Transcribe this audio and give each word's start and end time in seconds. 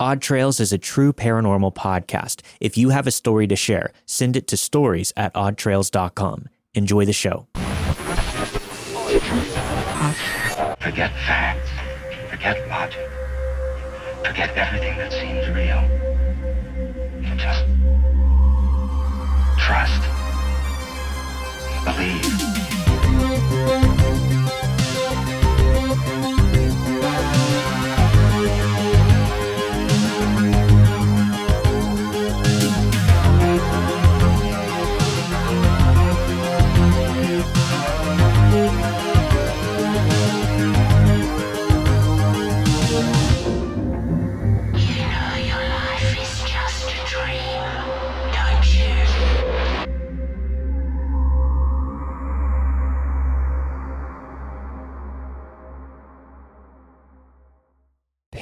Odd 0.00 0.22
Trails 0.22 0.60
is 0.60 0.72
a 0.72 0.78
true 0.78 1.12
paranormal 1.12 1.74
podcast. 1.74 2.40
If 2.58 2.78
you 2.78 2.88
have 2.88 3.06
a 3.06 3.10
story 3.10 3.46
to 3.48 3.54
share, 3.54 3.92
send 4.06 4.34
it 4.34 4.46
to 4.46 4.56
stories 4.56 5.12
at 5.14 5.34
oddtrails.com. 5.34 6.48
Enjoy 6.72 7.04
the 7.04 7.12
show. 7.12 7.46
Forget 10.80 11.12
facts. 11.26 11.68
Forget 12.30 12.66
logic. 12.70 13.10
Forget 14.24 14.56
everything 14.56 14.96
that 14.96 15.12
seems 15.12 15.46
real. 15.50 15.84
Just 17.36 17.66
trust. 19.58 20.02
Believe. 21.84 22.29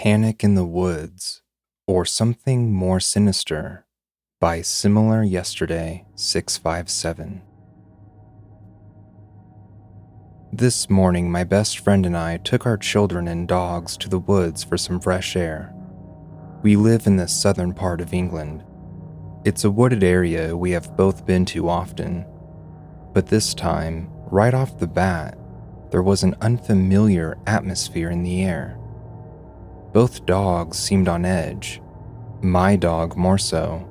Panic 0.00 0.44
in 0.44 0.54
the 0.54 0.64
Woods, 0.64 1.42
or 1.88 2.04
Something 2.04 2.72
More 2.72 3.00
Sinister 3.00 3.84
by 4.40 4.62
Similar 4.62 5.24
Yesterday 5.24 6.06
657. 6.14 7.42
This 10.52 10.88
morning, 10.88 11.32
my 11.32 11.42
best 11.42 11.80
friend 11.80 12.06
and 12.06 12.16
I 12.16 12.36
took 12.36 12.64
our 12.64 12.76
children 12.76 13.26
and 13.26 13.48
dogs 13.48 13.96
to 13.96 14.08
the 14.08 14.20
woods 14.20 14.62
for 14.62 14.78
some 14.78 15.00
fresh 15.00 15.34
air. 15.34 15.74
We 16.62 16.76
live 16.76 17.08
in 17.08 17.16
the 17.16 17.26
southern 17.26 17.74
part 17.74 18.00
of 18.00 18.14
England. 18.14 18.62
It's 19.44 19.64
a 19.64 19.70
wooded 19.70 20.04
area 20.04 20.56
we 20.56 20.70
have 20.70 20.96
both 20.96 21.26
been 21.26 21.44
to 21.46 21.68
often, 21.68 22.24
but 23.14 23.26
this 23.26 23.52
time, 23.52 24.08
right 24.30 24.54
off 24.54 24.78
the 24.78 24.86
bat, 24.86 25.36
there 25.90 26.04
was 26.04 26.22
an 26.22 26.36
unfamiliar 26.40 27.36
atmosphere 27.48 28.10
in 28.10 28.22
the 28.22 28.44
air. 28.44 28.78
Both 29.98 30.26
dogs 30.26 30.78
seemed 30.78 31.08
on 31.08 31.24
edge, 31.24 31.82
my 32.40 32.76
dog 32.76 33.16
more 33.16 33.36
so, 33.36 33.84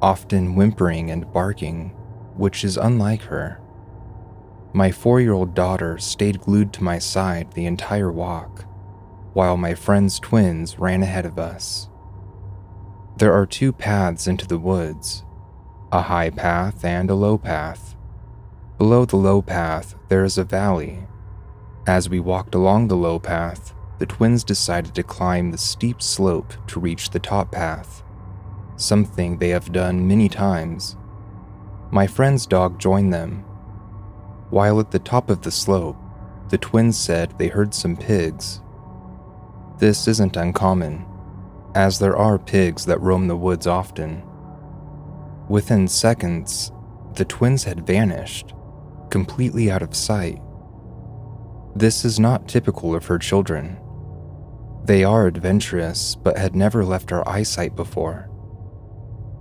often 0.00 0.54
whimpering 0.54 1.10
and 1.10 1.32
barking, 1.32 1.88
which 2.36 2.62
is 2.62 2.76
unlike 2.76 3.22
her. 3.22 3.60
My 4.72 4.92
four 4.92 5.20
year 5.20 5.32
old 5.32 5.52
daughter 5.52 5.98
stayed 5.98 6.42
glued 6.42 6.72
to 6.74 6.84
my 6.84 7.00
side 7.00 7.54
the 7.54 7.66
entire 7.66 8.12
walk, 8.12 8.66
while 9.32 9.56
my 9.56 9.74
friend's 9.74 10.20
twins 10.20 10.78
ran 10.78 11.02
ahead 11.02 11.26
of 11.26 11.40
us. 11.40 11.88
There 13.16 13.32
are 13.32 13.44
two 13.44 13.72
paths 13.72 14.28
into 14.28 14.46
the 14.46 14.60
woods 14.60 15.24
a 15.90 16.02
high 16.02 16.30
path 16.30 16.84
and 16.84 17.10
a 17.10 17.16
low 17.16 17.36
path. 17.36 17.96
Below 18.78 19.06
the 19.06 19.16
low 19.16 19.42
path, 19.42 19.96
there 20.08 20.22
is 20.22 20.38
a 20.38 20.44
valley. 20.44 21.00
As 21.84 22.08
we 22.08 22.20
walked 22.20 22.54
along 22.54 22.86
the 22.86 22.96
low 22.96 23.18
path, 23.18 23.74
the 24.02 24.06
twins 24.06 24.42
decided 24.42 24.96
to 24.96 25.02
climb 25.04 25.52
the 25.52 25.56
steep 25.56 26.02
slope 26.02 26.54
to 26.66 26.80
reach 26.80 27.10
the 27.10 27.20
top 27.20 27.52
path, 27.52 28.02
something 28.74 29.38
they 29.38 29.50
have 29.50 29.70
done 29.70 30.08
many 30.08 30.28
times. 30.28 30.96
My 31.92 32.08
friend's 32.08 32.44
dog 32.44 32.80
joined 32.80 33.14
them. 33.14 33.44
While 34.50 34.80
at 34.80 34.90
the 34.90 34.98
top 34.98 35.30
of 35.30 35.42
the 35.42 35.52
slope, 35.52 35.96
the 36.48 36.58
twins 36.58 36.98
said 36.98 37.38
they 37.38 37.46
heard 37.46 37.72
some 37.74 37.96
pigs. 37.96 38.60
This 39.78 40.08
isn't 40.08 40.36
uncommon, 40.36 41.06
as 41.76 42.00
there 42.00 42.16
are 42.16 42.40
pigs 42.40 42.84
that 42.86 43.00
roam 43.00 43.28
the 43.28 43.36
woods 43.36 43.68
often. 43.68 44.20
Within 45.48 45.86
seconds, 45.86 46.72
the 47.14 47.24
twins 47.24 47.62
had 47.62 47.86
vanished, 47.86 48.52
completely 49.10 49.70
out 49.70 49.82
of 49.82 49.94
sight. 49.94 50.42
This 51.76 52.04
is 52.04 52.18
not 52.18 52.48
typical 52.48 52.96
of 52.96 53.06
her 53.06 53.20
children. 53.20 53.78
They 54.84 55.04
are 55.04 55.26
adventurous, 55.26 56.16
but 56.16 56.36
had 56.36 56.56
never 56.56 56.84
left 56.84 57.12
our 57.12 57.26
eyesight 57.28 57.76
before. 57.76 58.28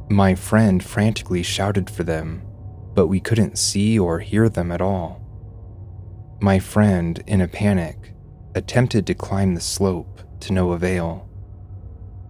My 0.10 0.36
friend 0.36 0.84
frantically 0.84 1.42
shouted 1.42 1.90
for 1.90 2.04
them, 2.04 2.44
but 2.94 3.08
we 3.08 3.20
couldn't 3.20 3.58
see 3.58 3.98
or 3.98 4.20
hear 4.20 4.50
them 4.50 4.72
at 4.72 4.82
all. 4.82 5.20
My 6.42 6.60
friend, 6.60 7.24
in 7.26 7.42
a 7.42 7.48
panic, 7.48 8.14
attempted 8.54 9.08
to 9.08 9.14
climb 9.14 9.56
the 9.56 9.62
slope 9.62 10.22
to 10.42 10.54
no 10.54 10.74
avail. 10.74 11.28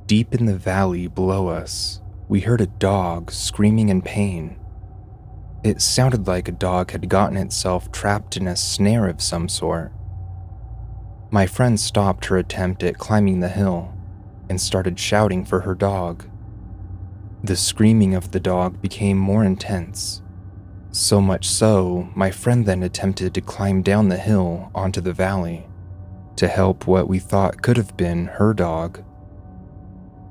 Deep 0.06 0.34
in 0.34 0.46
the 0.46 0.58
valley 0.58 1.08
below 1.08 1.48
us, 1.48 2.02
we 2.30 2.42
heard 2.42 2.62
a 2.62 2.68
dog 2.68 3.32
screaming 3.32 3.90
in 3.90 4.02
pain. 4.02 4.58
It 5.64 5.82
sounded 5.82 6.28
like 6.28 6.48
a 6.48 6.54
dog 6.54 6.92
had 6.92 7.10
gotten 7.10 7.38
itself 7.38 7.92
trapped 7.92 8.38
in 8.38 8.48
a 8.48 8.56
snare 8.56 9.08
of 9.08 9.22
some 9.22 9.50
sort. 9.50 9.92
My 11.34 11.48
friend 11.48 11.80
stopped 11.80 12.26
her 12.26 12.38
attempt 12.38 12.84
at 12.84 12.98
climbing 12.98 13.40
the 13.40 13.48
hill 13.48 13.94
and 14.50 14.60
started 14.60 15.00
shouting 15.00 15.46
for 15.46 15.62
her 15.62 15.74
dog. 15.74 16.28
The 17.42 17.56
screaming 17.56 18.14
of 18.14 18.32
the 18.32 18.40
dog 18.42 18.82
became 18.82 19.18
more 19.18 19.46
intense, 19.46 20.22
so 20.92 21.22
much 21.22 21.48
so, 21.48 22.10
my 22.16 22.32
friend 22.32 22.66
then 22.66 22.84
attempted 22.84 23.34
to 23.34 23.42
climb 23.42 23.82
down 23.82 24.10
the 24.10 24.18
hill 24.18 24.70
onto 24.76 25.00
the 25.00 25.14
valley 25.14 25.66
to 26.36 26.50
help 26.50 26.86
what 26.86 27.08
we 27.08 27.18
thought 27.18 27.62
could 27.62 27.78
have 27.78 27.96
been 27.96 28.26
her 28.26 28.54
dog. 28.54 29.02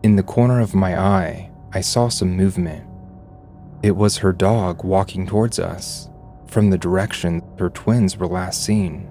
In 0.03 0.17
the 0.17 0.23
corner 0.23 0.61
of 0.61 0.75
my 0.75 1.01
eye, 1.01 1.51
I 1.73 1.81
saw 1.81 2.09
some 2.09 2.37
movement. 2.37 2.87
It 3.83 3.97
was 3.97 4.19
her 4.19 4.35
dog 4.35 4.85
walking 4.85 5.27
towards 5.27 5.59
us 5.59 6.11
from 6.47 6.69
the 6.69 6.79
direction 6.79 7.43
her 7.59 7.71
twins 7.71 8.19
were 8.19 8.27
last 8.27 8.63
seen. 8.63 9.09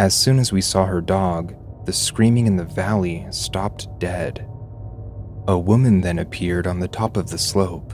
As 0.00 0.14
soon 0.14 0.38
as 0.38 0.50
we 0.50 0.62
saw 0.62 0.86
her 0.86 1.02
dog, 1.02 1.54
the 1.84 1.92
screaming 1.92 2.46
in 2.46 2.56
the 2.56 2.64
valley 2.64 3.26
stopped 3.30 3.86
dead. 3.98 4.48
A 5.46 5.58
woman 5.58 6.00
then 6.00 6.18
appeared 6.18 6.66
on 6.66 6.80
the 6.80 6.88
top 6.88 7.18
of 7.18 7.28
the 7.28 7.36
slope 7.36 7.92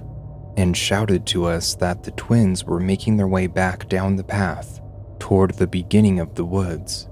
and 0.56 0.77
shouted 0.77 1.27
to 1.27 1.47
us 1.47 1.75
that 1.75 2.05
the 2.05 2.12
twins 2.12 2.62
were 2.62 2.78
making 2.78 3.17
their 3.17 3.27
way 3.27 3.49
back 3.49 3.89
down 3.89 4.15
the 4.15 4.22
path 4.22 4.81
toward 5.19 5.55
the 5.55 5.67
beginning 5.67 6.21
of 6.21 6.37
the 6.37 6.44
woods. 6.44 7.09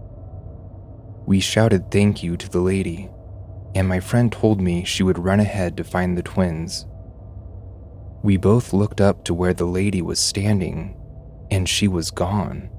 We 1.26 1.40
shouted 1.40 1.90
thank 1.90 2.22
you 2.22 2.36
to 2.36 2.48
the 2.48 2.60
lady, 2.60 3.10
and 3.74 3.88
my 3.88 3.98
friend 3.98 4.30
told 4.30 4.60
me 4.60 4.84
she 4.84 5.02
would 5.02 5.18
run 5.18 5.40
ahead 5.40 5.76
to 5.76 5.82
find 5.82 6.16
the 6.16 6.22
twins. 6.22 6.86
We 8.22 8.36
both 8.36 8.72
looked 8.72 9.00
up 9.00 9.24
to 9.24 9.34
where 9.34 9.54
the 9.54 9.66
lady 9.66 10.02
was 10.02 10.20
standing, 10.20 10.96
and 11.50 11.68
she 11.68 11.88
was 11.88 12.12
gone. 12.12 12.70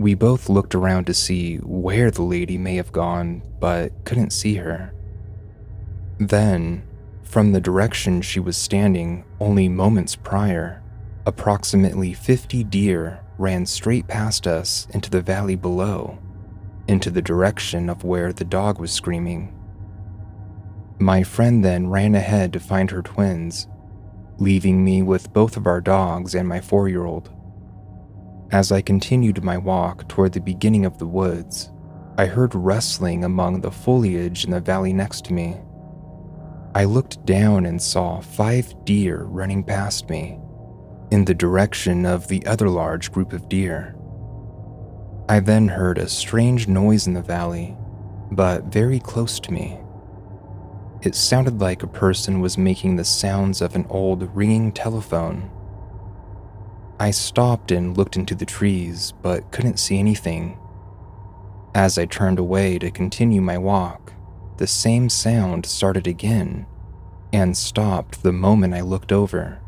We 0.00 0.14
both 0.14 0.48
looked 0.48 0.74
around 0.74 1.04
to 1.08 1.14
see 1.14 1.58
where 1.58 2.10
the 2.10 2.22
lady 2.22 2.56
may 2.56 2.76
have 2.76 2.90
gone, 2.90 3.42
but 3.60 4.06
couldn't 4.06 4.32
see 4.32 4.54
her. 4.54 4.94
Then, 6.18 6.84
from 7.22 7.52
the 7.52 7.60
direction 7.60 8.22
she 8.22 8.40
was 8.40 8.56
standing 8.56 9.24
only 9.40 9.68
moments 9.68 10.16
prior, 10.16 10.82
approximately 11.26 12.14
50 12.14 12.64
deer 12.64 13.20
ran 13.36 13.66
straight 13.66 14.08
past 14.08 14.46
us 14.46 14.88
into 14.94 15.10
the 15.10 15.20
valley 15.20 15.54
below, 15.54 16.18
into 16.88 17.10
the 17.10 17.20
direction 17.20 17.90
of 17.90 18.02
where 18.02 18.32
the 18.32 18.46
dog 18.46 18.80
was 18.80 18.90
screaming. 18.90 19.54
My 20.98 21.22
friend 21.22 21.62
then 21.62 21.90
ran 21.90 22.14
ahead 22.14 22.54
to 22.54 22.58
find 22.58 22.90
her 22.90 23.02
twins, 23.02 23.68
leaving 24.38 24.82
me 24.82 25.02
with 25.02 25.34
both 25.34 25.58
of 25.58 25.66
our 25.66 25.82
dogs 25.82 26.34
and 26.34 26.48
my 26.48 26.62
four 26.62 26.88
year 26.88 27.04
old. 27.04 27.30
As 28.52 28.72
I 28.72 28.82
continued 28.82 29.44
my 29.44 29.56
walk 29.56 30.08
toward 30.08 30.32
the 30.32 30.40
beginning 30.40 30.84
of 30.84 30.98
the 30.98 31.06
woods, 31.06 31.70
I 32.18 32.26
heard 32.26 32.52
rustling 32.52 33.22
among 33.22 33.60
the 33.60 33.70
foliage 33.70 34.44
in 34.44 34.50
the 34.50 34.60
valley 34.60 34.92
next 34.92 35.24
to 35.26 35.32
me. 35.32 35.56
I 36.74 36.84
looked 36.84 37.24
down 37.24 37.64
and 37.64 37.80
saw 37.80 38.20
five 38.20 38.74
deer 38.84 39.22
running 39.22 39.62
past 39.62 40.10
me 40.10 40.40
in 41.12 41.24
the 41.24 41.34
direction 41.34 42.04
of 42.04 42.26
the 42.26 42.44
other 42.44 42.68
large 42.68 43.12
group 43.12 43.32
of 43.32 43.48
deer. 43.48 43.94
I 45.28 45.38
then 45.38 45.68
heard 45.68 45.98
a 45.98 46.08
strange 46.08 46.66
noise 46.66 47.06
in 47.06 47.14
the 47.14 47.22
valley, 47.22 47.76
but 48.32 48.64
very 48.64 48.98
close 48.98 49.38
to 49.40 49.52
me. 49.52 49.78
It 51.02 51.14
sounded 51.14 51.60
like 51.60 51.84
a 51.84 51.88
person 51.88 52.40
was 52.40 52.58
making 52.58 52.96
the 52.96 53.04
sounds 53.04 53.60
of 53.60 53.76
an 53.76 53.86
old 53.88 54.34
ringing 54.34 54.72
telephone. 54.72 55.50
I 57.00 57.12
stopped 57.12 57.70
and 57.70 57.96
looked 57.96 58.16
into 58.16 58.34
the 58.34 58.44
trees, 58.44 59.14
but 59.22 59.50
couldn't 59.52 59.78
see 59.78 59.98
anything. 59.98 60.58
As 61.74 61.96
I 61.96 62.04
turned 62.04 62.38
away 62.38 62.78
to 62.78 62.90
continue 62.90 63.40
my 63.40 63.56
walk, 63.56 64.12
the 64.58 64.66
same 64.66 65.08
sound 65.08 65.64
started 65.64 66.06
again 66.06 66.66
and 67.32 67.56
stopped 67.56 68.22
the 68.22 68.32
moment 68.32 68.74
I 68.74 68.82
looked 68.82 69.12
over. 69.12 69.62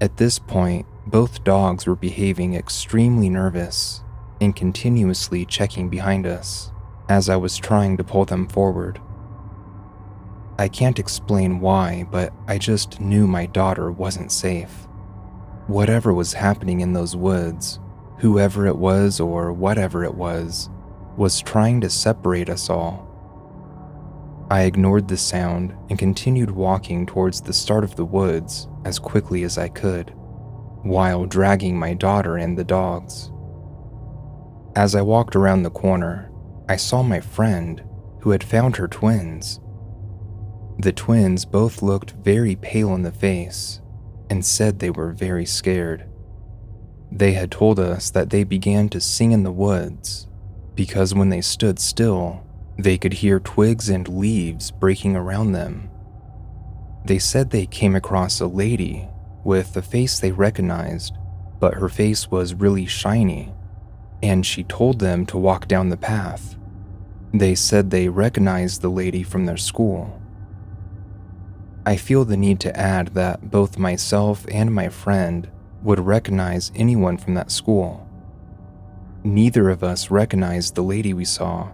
At 0.00 0.16
this 0.16 0.38
point, 0.38 0.86
both 1.06 1.44
dogs 1.44 1.86
were 1.86 1.94
behaving 1.94 2.54
extremely 2.54 3.28
nervous 3.28 4.02
and 4.40 4.56
continuously 4.56 5.44
checking 5.44 5.90
behind 5.90 6.26
us 6.26 6.72
as 7.06 7.28
I 7.28 7.36
was 7.36 7.58
trying 7.58 7.98
to 7.98 8.04
pull 8.04 8.24
them 8.24 8.48
forward. 8.48 8.98
I 10.58 10.68
can't 10.68 10.98
explain 10.98 11.60
why, 11.60 12.06
but 12.10 12.32
I 12.48 12.56
just 12.56 12.98
knew 12.98 13.26
my 13.26 13.44
daughter 13.44 13.92
wasn't 13.92 14.32
safe. 14.32 14.83
Whatever 15.66 16.12
was 16.12 16.34
happening 16.34 16.80
in 16.82 16.92
those 16.92 17.16
woods, 17.16 17.80
whoever 18.18 18.66
it 18.66 18.76
was 18.76 19.18
or 19.18 19.50
whatever 19.50 20.04
it 20.04 20.14
was, 20.14 20.68
was 21.16 21.40
trying 21.40 21.80
to 21.80 21.88
separate 21.88 22.50
us 22.50 22.68
all. 22.68 23.10
I 24.50 24.64
ignored 24.64 25.08
the 25.08 25.16
sound 25.16 25.74
and 25.88 25.98
continued 25.98 26.50
walking 26.50 27.06
towards 27.06 27.40
the 27.40 27.54
start 27.54 27.82
of 27.82 27.96
the 27.96 28.04
woods 28.04 28.68
as 28.84 28.98
quickly 28.98 29.42
as 29.42 29.56
I 29.56 29.68
could, 29.68 30.12
while 30.82 31.24
dragging 31.24 31.78
my 31.78 31.94
daughter 31.94 32.36
and 32.36 32.58
the 32.58 32.64
dogs. 32.64 33.30
As 34.76 34.94
I 34.94 35.00
walked 35.00 35.34
around 35.34 35.62
the 35.62 35.70
corner, 35.70 36.30
I 36.68 36.76
saw 36.76 37.02
my 37.02 37.20
friend 37.20 37.82
who 38.20 38.32
had 38.32 38.44
found 38.44 38.76
her 38.76 38.88
twins. 38.88 39.60
The 40.78 40.92
twins 40.92 41.46
both 41.46 41.80
looked 41.80 42.10
very 42.10 42.54
pale 42.56 42.94
in 42.94 43.02
the 43.02 43.12
face 43.12 43.80
and 44.34 44.44
said 44.44 44.80
they 44.80 44.90
were 44.90 45.12
very 45.12 45.46
scared. 45.46 46.04
They 47.12 47.34
had 47.34 47.52
told 47.52 47.78
us 47.78 48.10
that 48.10 48.30
they 48.30 48.42
began 48.42 48.88
to 48.88 49.00
sing 49.00 49.30
in 49.30 49.44
the 49.44 49.52
woods 49.52 50.26
because 50.74 51.14
when 51.14 51.28
they 51.28 51.40
stood 51.40 51.78
still, 51.78 52.44
they 52.76 52.98
could 52.98 53.12
hear 53.12 53.38
twigs 53.38 53.88
and 53.88 54.08
leaves 54.08 54.72
breaking 54.72 55.14
around 55.14 55.52
them. 55.52 55.88
They 57.04 57.20
said 57.20 57.50
they 57.50 57.66
came 57.66 57.94
across 57.94 58.40
a 58.40 58.48
lady 58.48 59.08
with 59.44 59.76
a 59.76 59.82
face 59.82 60.18
they 60.18 60.32
recognized, 60.32 61.16
but 61.60 61.74
her 61.74 61.88
face 61.88 62.28
was 62.28 62.54
really 62.54 62.86
shiny, 62.86 63.54
and 64.20 64.44
she 64.44 64.64
told 64.64 64.98
them 64.98 65.26
to 65.26 65.38
walk 65.38 65.68
down 65.68 65.90
the 65.90 65.96
path. 65.96 66.56
They 67.32 67.54
said 67.54 67.88
they 67.90 68.08
recognized 68.08 68.82
the 68.82 68.90
lady 68.90 69.22
from 69.22 69.46
their 69.46 69.56
school. 69.56 70.20
I 71.86 71.96
feel 71.96 72.24
the 72.24 72.36
need 72.36 72.60
to 72.60 72.74
add 72.74 73.08
that 73.08 73.50
both 73.50 73.76
myself 73.76 74.46
and 74.50 74.72
my 74.72 74.88
friend 74.88 75.50
would 75.82 76.00
recognize 76.00 76.72
anyone 76.74 77.18
from 77.18 77.34
that 77.34 77.50
school. 77.50 78.08
Neither 79.22 79.68
of 79.68 79.84
us 79.84 80.10
recognized 80.10 80.74
the 80.74 80.82
lady 80.82 81.12
we 81.12 81.26
saw. 81.26 81.68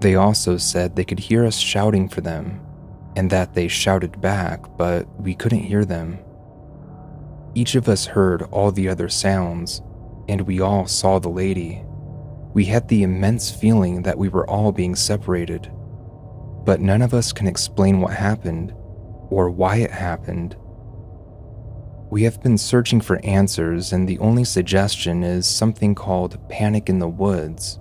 They 0.00 0.14
also 0.14 0.56
said 0.56 0.94
they 0.94 1.04
could 1.04 1.18
hear 1.18 1.44
us 1.44 1.56
shouting 1.56 2.08
for 2.08 2.20
them 2.20 2.60
and 3.16 3.28
that 3.30 3.54
they 3.54 3.66
shouted 3.66 4.20
back, 4.20 4.76
but 4.76 5.08
we 5.20 5.34
couldn't 5.34 5.64
hear 5.64 5.84
them. 5.84 6.18
Each 7.54 7.74
of 7.74 7.88
us 7.88 8.06
heard 8.06 8.42
all 8.52 8.70
the 8.70 8.88
other 8.88 9.08
sounds, 9.08 9.82
and 10.28 10.42
we 10.42 10.60
all 10.60 10.86
saw 10.86 11.18
the 11.18 11.28
lady. 11.28 11.84
We 12.54 12.66
had 12.66 12.86
the 12.86 13.02
immense 13.02 13.50
feeling 13.50 14.02
that 14.02 14.16
we 14.16 14.28
were 14.28 14.48
all 14.48 14.70
being 14.70 14.94
separated, 14.94 15.70
but 16.64 16.80
none 16.80 17.02
of 17.02 17.12
us 17.12 17.32
can 17.32 17.48
explain 17.48 18.00
what 18.00 18.14
happened 18.14 18.72
or 19.32 19.50
why 19.50 19.76
it 19.76 19.90
happened. 19.90 20.54
We 22.10 22.24
have 22.24 22.42
been 22.42 22.58
searching 22.58 23.00
for 23.00 23.24
answers, 23.24 23.90
and 23.90 24.06
the 24.06 24.18
only 24.18 24.44
suggestion 24.44 25.22
is 25.24 25.46
something 25.46 25.94
called 25.94 26.46
panic 26.50 26.90
in 26.90 26.98
the 26.98 27.08
woods, 27.08 27.78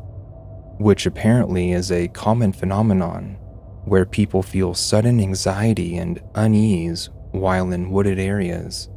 which 0.79 1.05
apparently 1.05 1.73
is 1.73 1.91
a 1.91 2.07
common 2.07 2.53
phenomenon 2.53 3.37
where 3.83 4.05
people 4.05 4.41
feel 4.41 4.73
sudden 4.73 5.19
anxiety 5.19 5.97
and 5.97 6.21
unease 6.35 7.09
while 7.31 7.73
in 7.73 7.91
wooded 7.91 8.17
areas, 8.17 8.87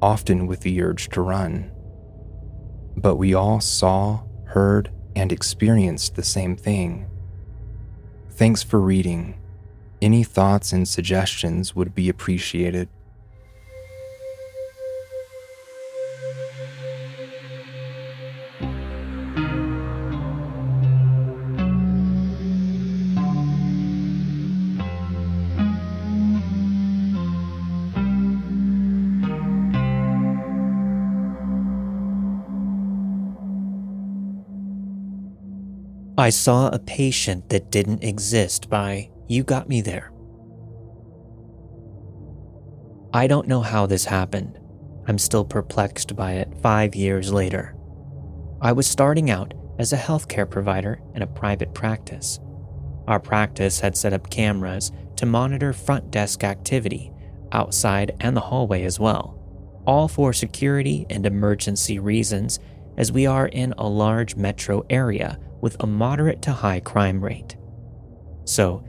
often 0.00 0.48
with 0.48 0.60
the 0.60 0.82
urge 0.82 1.08
to 1.10 1.20
run. 1.20 1.70
But 2.96 3.14
we 3.14 3.32
all 3.32 3.60
saw, 3.60 4.24
heard, 4.46 4.90
and 5.14 5.30
experienced 5.30 6.16
the 6.16 6.24
same 6.24 6.56
thing. 6.56 7.08
Thanks 8.30 8.64
for 8.64 8.80
reading. 8.80 9.41
Any 10.02 10.24
thoughts 10.24 10.72
and 10.72 10.88
suggestions 10.88 11.76
would 11.76 11.94
be 11.94 12.08
appreciated. 12.08 12.88
I 36.18 36.30
saw 36.30 36.70
a 36.70 36.80
patient 36.80 37.50
that 37.50 37.70
didn't 37.70 38.02
exist 38.02 38.68
by 38.68 39.08
You 39.32 39.44
Got 39.44 39.66
Me 39.66 39.80
There. 39.80 40.12
I 43.14 43.26
don't 43.26 43.48
know 43.48 43.62
how 43.62 43.86
this 43.86 44.04
happened. 44.04 44.58
I'm 45.08 45.16
still 45.16 45.46
perplexed 45.46 46.14
by 46.14 46.32
it 46.32 46.52
five 46.60 46.94
years 46.94 47.32
later. 47.32 47.74
I 48.60 48.72
was 48.72 48.86
starting 48.86 49.30
out 49.30 49.54
as 49.78 49.94
a 49.94 49.96
healthcare 49.96 50.48
provider 50.48 51.00
in 51.14 51.22
a 51.22 51.26
private 51.26 51.72
practice. 51.72 52.40
Our 53.08 53.18
practice 53.18 53.80
had 53.80 53.96
set 53.96 54.12
up 54.12 54.28
cameras 54.28 54.92
to 55.16 55.24
monitor 55.24 55.72
front 55.72 56.10
desk 56.10 56.44
activity 56.44 57.10
outside 57.52 58.14
and 58.20 58.36
the 58.36 58.40
hallway 58.42 58.84
as 58.84 59.00
well, 59.00 59.82
all 59.86 60.08
for 60.08 60.34
security 60.34 61.06
and 61.08 61.24
emergency 61.24 61.98
reasons, 61.98 62.60
as 62.98 63.10
we 63.10 63.24
are 63.24 63.46
in 63.46 63.72
a 63.78 63.88
large 63.88 64.36
metro 64.36 64.84
area 64.90 65.38
with 65.62 65.82
a 65.82 65.86
moderate 65.86 66.42
to 66.42 66.52
high 66.52 66.80
crime 66.80 67.24
rate. 67.24 67.56
So, 68.44 68.84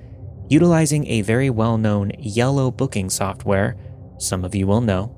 utilizing 0.49 1.07
a 1.07 1.21
very 1.21 1.49
well 1.49 1.77
known 1.77 2.11
yellow 2.19 2.71
booking 2.71 3.09
software, 3.09 3.77
some 4.17 4.45
of 4.45 4.55
you 4.55 4.67
will 4.67 4.81
know, 4.81 5.15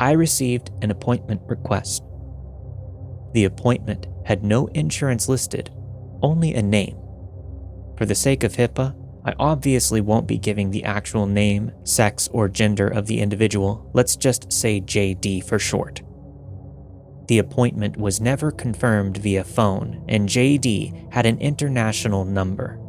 I 0.00 0.12
received 0.12 0.70
an 0.82 0.90
appointment 0.90 1.42
request. 1.46 2.02
The 3.32 3.44
appointment 3.44 4.06
had 4.24 4.44
no 4.44 4.66
insurance 4.68 5.28
listed, 5.28 5.70
only 6.22 6.54
a 6.54 6.62
name. 6.62 6.96
For 7.96 8.06
the 8.06 8.14
sake 8.14 8.44
of 8.44 8.54
HIPAA, 8.54 8.94
I 9.24 9.34
obviously 9.38 10.00
won't 10.00 10.28
be 10.28 10.38
giving 10.38 10.70
the 10.70 10.84
actual 10.84 11.26
name, 11.26 11.72
sex, 11.84 12.28
or 12.32 12.48
gender 12.48 12.88
of 12.88 13.06
the 13.06 13.20
individual. 13.20 13.90
Let's 13.92 14.16
just 14.16 14.52
say 14.52 14.80
JD 14.80 15.44
for 15.44 15.58
short. 15.58 16.02
The 17.26 17.38
appointment 17.38 17.98
was 17.98 18.20
never 18.20 18.50
confirmed 18.50 19.18
via 19.18 19.44
phone, 19.44 20.02
and 20.08 20.28
JD 20.28 21.12
had 21.12 21.26
an 21.26 21.38
international 21.40 22.24
number. 22.24 22.80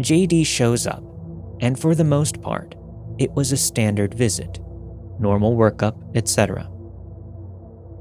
JD 0.00 0.46
shows 0.46 0.86
up, 0.86 1.02
and 1.60 1.78
for 1.78 1.94
the 1.94 2.04
most 2.04 2.40
part, 2.40 2.74
it 3.18 3.32
was 3.32 3.50
a 3.50 3.56
standard 3.56 4.14
visit, 4.14 4.60
normal 5.18 5.56
workup, 5.56 5.96
etc. 6.16 6.70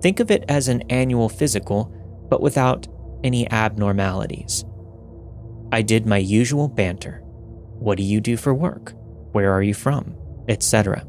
Think 0.02 0.20
of 0.20 0.30
it 0.30 0.46
as 0.48 0.68
an 0.68 0.84
annual 0.90 1.28
physical, 1.28 1.92
but 2.30 2.42
without 2.42 2.88
any 3.24 3.50
abnormalities. 3.50 4.64
I 5.72 5.82
did 5.82 6.06
my 6.06 6.18
usual 6.18 6.68
banter. 6.68 7.22
What 7.80 7.98
do 7.98 8.04
you 8.04 8.22
do 8.22 8.38
for 8.38 8.54
work? 8.54 8.94
Where 9.32 9.52
are 9.52 9.64
you 9.64 9.74
from? 9.74 10.16
Etc. 10.48 11.06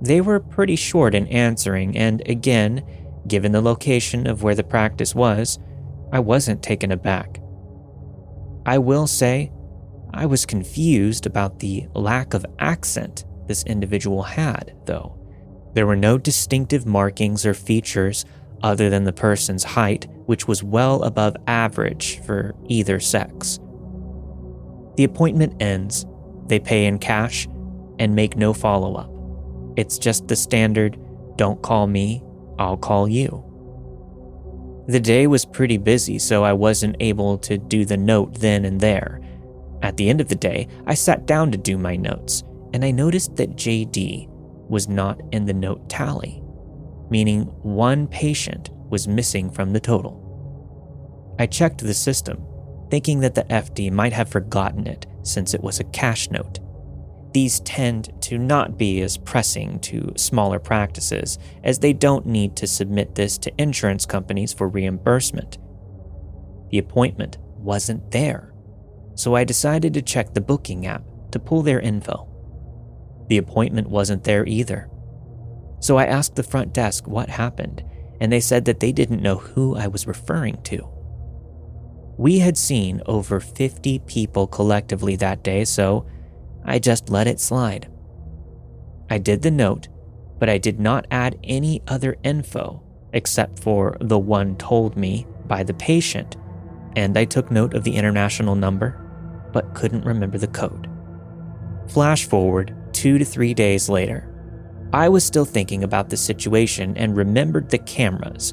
They 0.00 0.20
were 0.20 0.40
pretty 0.40 0.76
short 0.76 1.14
in 1.14 1.26
answering, 1.26 1.96
and 1.96 2.22
again, 2.28 2.84
given 3.26 3.52
the 3.52 3.60
location 3.60 4.26
of 4.26 4.42
where 4.42 4.54
the 4.54 4.62
practice 4.62 5.14
was, 5.14 5.58
I 6.12 6.20
wasn't 6.20 6.62
taken 6.62 6.92
aback. 6.92 7.40
I 8.68 8.76
will 8.76 9.06
say, 9.06 9.50
I 10.12 10.26
was 10.26 10.44
confused 10.44 11.24
about 11.24 11.58
the 11.58 11.86
lack 11.94 12.34
of 12.34 12.44
accent 12.58 13.24
this 13.46 13.64
individual 13.64 14.22
had, 14.22 14.76
though. 14.84 15.18
There 15.72 15.86
were 15.86 15.96
no 15.96 16.18
distinctive 16.18 16.84
markings 16.84 17.46
or 17.46 17.54
features 17.54 18.26
other 18.62 18.90
than 18.90 19.04
the 19.04 19.12
person's 19.14 19.64
height, 19.64 20.06
which 20.26 20.46
was 20.46 20.62
well 20.62 21.02
above 21.04 21.34
average 21.46 22.20
for 22.26 22.54
either 22.66 23.00
sex. 23.00 23.58
The 24.98 25.04
appointment 25.04 25.62
ends, 25.62 26.04
they 26.46 26.58
pay 26.58 26.84
in 26.84 26.98
cash, 26.98 27.48
and 27.98 28.14
make 28.14 28.36
no 28.36 28.52
follow 28.52 28.96
up. 28.96 29.10
It's 29.78 29.96
just 29.98 30.28
the 30.28 30.36
standard 30.36 30.98
don't 31.36 31.62
call 31.62 31.86
me, 31.86 32.22
I'll 32.58 32.76
call 32.76 33.08
you. 33.08 33.47
The 34.88 35.00
day 35.00 35.26
was 35.26 35.44
pretty 35.44 35.76
busy, 35.76 36.18
so 36.18 36.44
I 36.44 36.54
wasn't 36.54 36.96
able 36.98 37.36
to 37.38 37.58
do 37.58 37.84
the 37.84 37.98
note 37.98 38.40
then 38.40 38.64
and 38.64 38.80
there. 38.80 39.20
At 39.82 39.98
the 39.98 40.08
end 40.08 40.22
of 40.22 40.28
the 40.28 40.34
day, 40.34 40.66
I 40.86 40.94
sat 40.94 41.26
down 41.26 41.52
to 41.52 41.58
do 41.58 41.76
my 41.76 41.94
notes, 41.94 42.42
and 42.72 42.82
I 42.82 42.90
noticed 42.90 43.36
that 43.36 43.54
JD 43.56 44.28
was 44.70 44.88
not 44.88 45.20
in 45.30 45.44
the 45.44 45.52
note 45.52 45.90
tally, 45.90 46.42
meaning 47.10 47.42
one 47.62 48.06
patient 48.06 48.70
was 48.88 49.06
missing 49.06 49.50
from 49.50 49.74
the 49.74 49.80
total. 49.80 50.24
I 51.38 51.44
checked 51.44 51.82
the 51.82 51.92
system, 51.92 52.42
thinking 52.90 53.20
that 53.20 53.34
the 53.34 53.44
FD 53.44 53.92
might 53.92 54.14
have 54.14 54.30
forgotten 54.30 54.86
it 54.86 55.06
since 55.22 55.52
it 55.52 55.62
was 55.62 55.80
a 55.80 55.84
cash 55.84 56.30
note. 56.30 56.60
These 57.32 57.60
tend 57.60 58.20
to 58.22 58.38
not 58.38 58.78
be 58.78 59.00
as 59.02 59.18
pressing 59.18 59.80
to 59.80 60.12
smaller 60.16 60.58
practices, 60.58 61.38
as 61.62 61.78
they 61.78 61.92
don't 61.92 62.26
need 62.26 62.56
to 62.56 62.66
submit 62.66 63.14
this 63.14 63.36
to 63.38 63.52
insurance 63.60 64.06
companies 64.06 64.52
for 64.52 64.68
reimbursement. 64.68 65.58
The 66.70 66.78
appointment 66.78 67.38
wasn't 67.56 68.10
there, 68.10 68.54
so 69.14 69.34
I 69.34 69.44
decided 69.44 69.94
to 69.94 70.02
check 70.02 70.32
the 70.32 70.40
booking 70.40 70.86
app 70.86 71.02
to 71.32 71.38
pull 71.38 71.62
their 71.62 71.80
info. 71.80 72.26
The 73.28 73.38
appointment 73.38 73.88
wasn't 73.88 74.24
there 74.24 74.46
either. 74.46 74.88
So 75.80 75.98
I 75.98 76.06
asked 76.06 76.34
the 76.34 76.42
front 76.42 76.72
desk 76.72 77.06
what 77.06 77.28
happened, 77.28 77.84
and 78.20 78.32
they 78.32 78.40
said 78.40 78.64
that 78.64 78.80
they 78.80 78.90
didn't 78.90 79.22
know 79.22 79.36
who 79.36 79.76
I 79.76 79.86
was 79.86 80.06
referring 80.06 80.62
to. 80.62 80.88
We 82.16 82.40
had 82.40 82.56
seen 82.58 83.02
over 83.06 83.38
50 83.38 84.00
people 84.00 84.46
collectively 84.46 85.14
that 85.16 85.44
day, 85.44 85.64
so 85.64 86.06
I 86.68 86.78
just 86.78 87.08
let 87.08 87.26
it 87.26 87.40
slide. 87.40 87.90
I 89.08 89.16
did 89.16 89.40
the 89.40 89.50
note, 89.50 89.88
but 90.38 90.50
I 90.50 90.58
did 90.58 90.78
not 90.78 91.06
add 91.10 91.38
any 91.42 91.82
other 91.88 92.16
info 92.22 92.84
except 93.14 93.58
for 93.60 93.96
the 94.02 94.18
one 94.18 94.54
told 94.56 94.94
me 94.94 95.26
by 95.46 95.62
the 95.62 95.72
patient, 95.72 96.36
and 96.94 97.16
I 97.16 97.24
took 97.24 97.50
note 97.50 97.72
of 97.72 97.84
the 97.84 97.96
international 97.96 98.54
number, 98.54 99.00
but 99.50 99.74
couldn't 99.74 100.04
remember 100.04 100.36
the 100.36 100.46
code. 100.46 100.90
Flash 101.88 102.26
forward 102.26 102.76
two 102.92 103.16
to 103.16 103.24
three 103.24 103.54
days 103.54 103.88
later. 103.88 104.28
I 104.92 105.08
was 105.08 105.24
still 105.24 105.46
thinking 105.46 105.84
about 105.84 106.10
the 106.10 106.18
situation 106.18 106.98
and 106.98 107.16
remembered 107.16 107.70
the 107.70 107.78
cameras. 107.78 108.52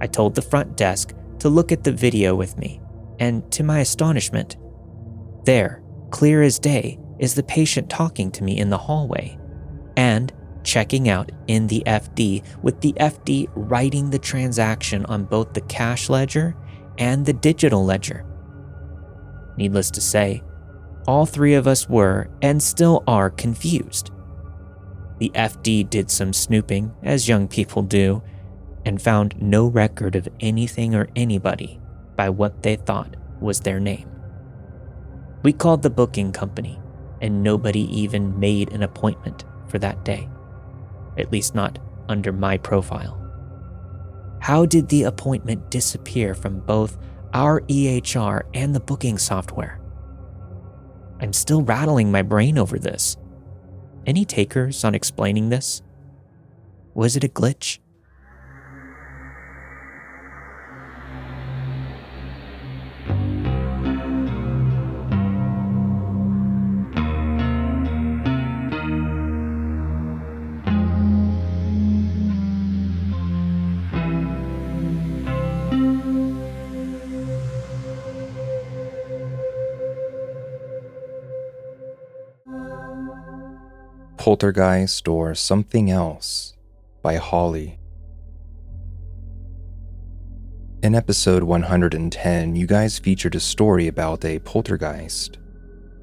I 0.00 0.06
told 0.06 0.36
the 0.36 0.42
front 0.42 0.76
desk 0.76 1.14
to 1.40 1.48
look 1.48 1.72
at 1.72 1.82
the 1.82 1.92
video 1.92 2.36
with 2.36 2.56
me, 2.58 2.80
and 3.18 3.50
to 3.50 3.64
my 3.64 3.80
astonishment, 3.80 4.56
there, 5.46 5.82
clear 6.10 6.42
as 6.42 6.60
day, 6.60 6.99
is 7.20 7.34
the 7.34 7.42
patient 7.42 7.88
talking 7.88 8.32
to 8.32 8.42
me 8.42 8.58
in 8.58 8.70
the 8.70 8.78
hallway 8.78 9.38
and 9.96 10.32
checking 10.64 11.08
out 11.08 11.30
in 11.46 11.66
the 11.66 11.82
FD, 11.86 12.42
with 12.62 12.80
the 12.80 12.92
FD 12.94 13.48
writing 13.54 14.10
the 14.10 14.18
transaction 14.18 15.04
on 15.06 15.24
both 15.24 15.52
the 15.52 15.60
cash 15.62 16.08
ledger 16.08 16.56
and 16.98 17.24
the 17.24 17.32
digital 17.32 17.84
ledger. 17.84 18.24
Needless 19.56 19.90
to 19.92 20.00
say, 20.00 20.42
all 21.06 21.26
three 21.26 21.54
of 21.54 21.66
us 21.66 21.88
were 21.88 22.28
and 22.42 22.62
still 22.62 23.04
are 23.06 23.30
confused. 23.30 24.10
The 25.18 25.30
FD 25.34 25.90
did 25.90 26.10
some 26.10 26.32
snooping, 26.32 26.92
as 27.02 27.28
young 27.28 27.48
people 27.48 27.82
do, 27.82 28.22
and 28.86 29.00
found 29.00 29.40
no 29.40 29.66
record 29.66 30.16
of 30.16 30.28
anything 30.40 30.94
or 30.94 31.08
anybody 31.14 31.80
by 32.16 32.30
what 32.30 32.62
they 32.62 32.76
thought 32.76 33.16
was 33.40 33.60
their 33.60 33.80
name. 33.80 34.08
We 35.42 35.52
called 35.52 35.82
the 35.82 35.90
booking 35.90 36.32
company, 36.32 36.79
and 37.20 37.42
nobody 37.42 37.82
even 37.98 38.38
made 38.38 38.72
an 38.72 38.82
appointment 38.82 39.44
for 39.68 39.78
that 39.78 40.04
day, 40.04 40.28
at 41.18 41.30
least 41.30 41.54
not 41.54 41.78
under 42.08 42.32
my 42.32 42.56
profile. 42.58 43.16
How 44.40 44.66
did 44.66 44.88
the 44.88 45.04
appointment 45.04 45.70
disappear 45.70 46.34
from 46.34 46.60
both 46.60 46.98
our 47.32 47.60
EHR 47.62 48.42
and 48.54 48.74
the 48.74 48.80
booking 48.80 49.18
software? 49.18 49.80
I'm 51.20 51.32
still 51.32 51.62
rattling 51.62 52.10
my 52.10 52.22
brain 52.22 52.58
over 52.58 52.78
this. 52.78 53.16
Any 54.06 54.24
takers 54.24 54.82
on 54.84 54.94
explaining 54.94 55.50
this? 55.50 55.82
Was 56.94 57.16
it 57.16 57.24
a 57.24 57.28
glitch? 57.28 57.78
Poltergeist 84.20 85.08
or 85.08 85.34
Something 85.34 85.90
Else 85.90 86.52
by 87.00 87.16
Holly. 87.16 87.78
In 90.82 90.94
episode 90.94 91.42
110, 91.42 92.54
you 92.54 92.66
guys 92.66 92.98
featured 92.98 93.34
a 93.34 93.40
story 93.40 93.88
about 93.88 94.22
a 94.26 94.38
poltergeist. 94.40 95.38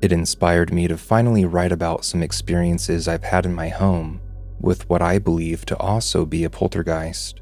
It 0.01 0.11
inspired 0.11 0.73
me 0.73 0.87
to 0.87 0.97
finally 0.97 1.45
write 1.45 1.71
about 1.71 2.05
some 2.05 2.23
experiences 2.23 3.07
I've 3.07 3.23
had 3.23 3.45
in 3.45 3.53
my 3.53 3.69
home 3.69 4.19
with 4.59 4.89
what 4.89 5.03
I 5.03 5.19
believe 5.19 5.63
to 5.67 5.77
also 5.77 6.25
be 6.25 6.43
a 6.43 6.49
poltergeist. 6.49 7.39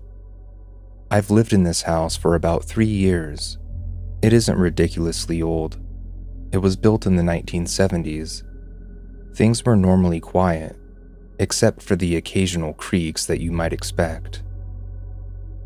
I've 1.10 1.32
lived 1.32 1.54
in 1.54 1.64
this 1.64 1.84
house 1.84 2.18
for 2.18 2.36
about 2.36 2.66
three 2.66 2.86
years. 2.86 3.58
It 4.22 4.34
isn't 4.34 4.58
ridiculously 4.58 5.42
old. 5.42 5.80
It 6.52 6.58
was 6.58 6.76
built 6.76 7.06
in 7.06 7.16
the 7.16 7.24
1970s 7.24 8.44
Things 9.36 9.66
were 9.66 9.76
normally 9.76 10.22
quiet, 10.22 10.78
except 11.40 11.82
for 11.82 11.98
the 11.98 12.16
occasional 12.16 12.74
creaks 12.74 13.26
that 13.26 13.42
you 13.42 13.52
might 13.52 13.74
expect. 13.74 14.44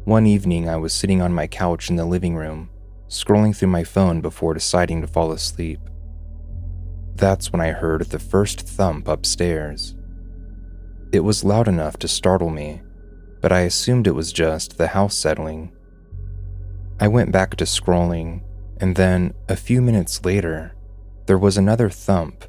One 0.06 0.26
evening, 0.26 0.68
I 0.68 0.78
was 0.78 0.92
sitting 0.92 1.22
on 1.22 1.36
my 1.36 1.46
couch 1.46 1.88
in 1.88 1.96
the 1.96 2.06
living 2.06 2.36
room, 2.36 2.72
scrolling 3.10 3.56
through 3.56 3.68
my 3.68 3.84
phone 3.84 4.22
before 4.22 4.56
deciding 4.56 5.02
to 5.02 5.08
fall 5.08 5.32
asleep. 5.32 5.80
That's 7.14 7.52
when 7.54 7.62
I 7.62 7.70
heard 7.70 8.02
the 8.06 8.18
first 8.18 8.62
thump 8.62 9.08
upstairs. 9.08 9.94
It 11.12 11.20
was 11.20 11.44
loud 11.44 11.68
enough 11.68 11.98
to 11.98 12.08
startle 12.08 12.50
me, 12.50 12.82
but 13.40 13.52
I 13.52 13.60
assumed 13.60 14.08
it 14.08 14.16
was 14.16 14.34
just 14.34 14.80
the 14.80 14.88
house 14.88 15.16
settling. 15.16 15.72
I 17.00 17.08
went 17.08 17.32
back 17.32 17.56
to 17.58 17.66
scrolling, 17.66 18.42
and 18.82 18.96
then, 18.96 19.36
a 19.48 19.56
few 19.56 19.80
minutes 19.80 20.26
later, 20.26 20.74
there 21.28 21.38
was 21.38 21.56
another 21.56 21.92
thump 21.92 22.46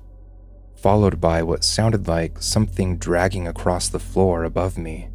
followed 0.80 1.20
by 1.20 1.42
what 1.42 1.62
sounded 1.62 2.08
like 2.08 2.42
something 2.42 2.96
dragging 2.96 3.46
across 3.46 3.88
the 3.88 3.98
floor 3.98 4.44
above 4.44 4.78
me. 4.78 5.08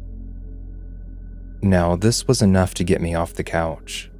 Now, 1.60 1.96
this 1.96 2.28
was 2.28 2.42
enough 2.42 2.74
to 2.74 2.84
get 2.84 3.00
me 3.00 3.14
off 3.14 3.34
the 3.34 3.42
couch. 3.42 4.10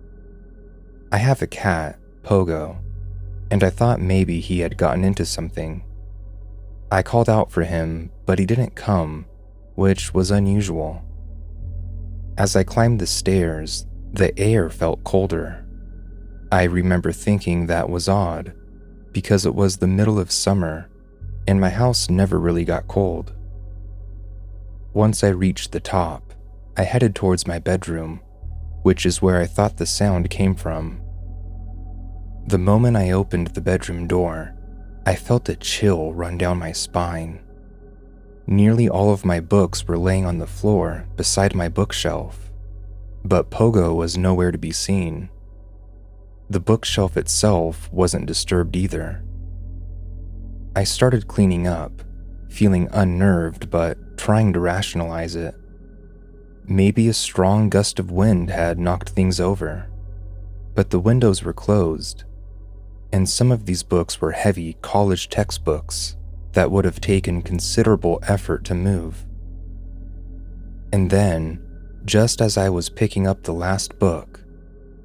I 1.12 1.19
have 1.19 1.43
a 1.43 1.47
cat, 1.47 1.99
Pogo, 2.23 2.79
and 3.50 3.62
I 3.62 3.71
thought 3.71 4.00
maybe 4.00 4.41
he 4.41 4.61
had 4.61 4.76
gotten 4.76 5.05
into 5.05 5.25
something. 5.25 5.85
I 6.91 7.03
called 7.03 7.29
out 7.29 7.53
for 7.53 7.62
him, 7.62 8.11
but 8.25 8.41
he 8.41 8.47
didn't 8.47 8.75
come, 8.75 9.26
which 9.76 10.12
was 10.12 10.33
unusual. 10.33 11.05
As 12.37 12.57
I 12.57 12.65
climbed 12.65 13.00
the 13.00 13.07
stairs, 13.07 13.87
the 14.12 14.37
air 14.38 14.69
felt 14.69 15.05
colder. 15.05 15.65
I 16.50 16.65
remember 16.65 17.12
thinking 17.12 17.67
that 17.67 17.88
was 17.88 18.09
odd, 18.09 18.53
because 19.12 19.47
it 19.47 19.55
was 19.55 19.76
the 19.76 19.87
middle 19.87 20.19
of 20.19 20.33
summer 20.33 20.88
and 21.47 21.61
my 21.61 21.71
house 21.71 22.11
never 22.11 22.38
really 22.38 22.65
got 22.65 22.88
cold. 22.88 23.33
Once 24.93 25.23
I 25.23 25.29
reached 25.29 25.73
the 25.73 25.81
top, 25.81 26.33
I 26.76 26.83
headed 26.83 27.15
towards 27.15 27.47
my 27.47 27.59
bedroom, 27.59 28.21
which 28.83 29.05
is 29.05 29.21
where 29.21 29.41
I 29.41 29.47
thought 29.47 29.76
the 29.76 29.87
sound 29.87 30.31
came 30.31 30.55
from. 30.55 31.00
The 32.47 32.59
moment 32.59 32.97
I 32.97 33.11
opened 33.11 33.49
the 33.49 33.61
bedroom 33.61 34.07
door, 34.07 34.55
I 35.05 35.15
felt 35.15 35.49
a 35.49 35.57
chill 35.57 36.15
run 36.15 36.38
down 36.38 36.59
my 36.59 36.73
spine. 36.73 37.41
Nearly 38.47 38.88
all 38.88 39.12
of 39.12 39.25
my 39.25 39.41
books 39.41 39.87
were 39.87 39.99
laying 39.99 40.25
on 40.25 40.38
the 40.38 40.47
floor 40.47 41.07
beside 41.17 41.55
my 41.55 41.69
bookshelf, 41.69 42.50
but 43.25 43.50
Pogo 43.50 43.95
was 43.95 44.17
nowhere 44.17 44.53
to 44.53 44.59
be 44.59 44.71
seen. 44.71 45.29
The 46.49 46.61
bookshelf 46.61 47.17
itself 47.17 47.93
wasn't 47.93 48.26
disturbed 48.26 48.76
either. 48.76 49.25
I 50.76 50.85
started 50.85 51.26
cleaning 51.26 51.66
up, 51.66 52.02
feeling 52.50 52.90
unnerved 52.92 53.71
but 53.71 54.18
trying 54.18 54.52
to 54.52 54.61
rationalize 54.61 55.35
it. 55.35 55.54
Maybe 56.66 57.09
a 57.09 57.14
strong 57.14 57.71
gust 57.71 57.99
of 57.99 58.11
wind 58.11 58.50
had 58.50 58.78
knocked 58.78 59.09
things 59.09 59.40
over. 59.40 59.88
But 60.75 60.90
the 60.90 61.00
windows 61.00 61.42
were 61.42 61.54
closed, 61.54 62.25
and 63.11 63.26
some 63.26 63.50
of 63.50 63.64
these 63.64 63.83
books 63.83 64.21
were 64.21 64.33
heavy 64.33 64.76
college 64.83 65.30
textbooks 65.30 66.18
that 66.52 66.71
would 66.71 66.85
have 66.85 67.00
taken 67.00 67.40
considerable 67.40 68.18
effort 68.28 68.62
to 68.64 68.75
move. 68.75 69.25
And 70.92 71.09
then, 71.09 71.66
just 72.04 72.42
as 72.42 72.59
I 72.59 72.68
was 72.68 72.90
picking 72.90 73.26
up 73.26 73.45
the 73.45 73.54
last 73.54 73.99
book, 73.99 74.40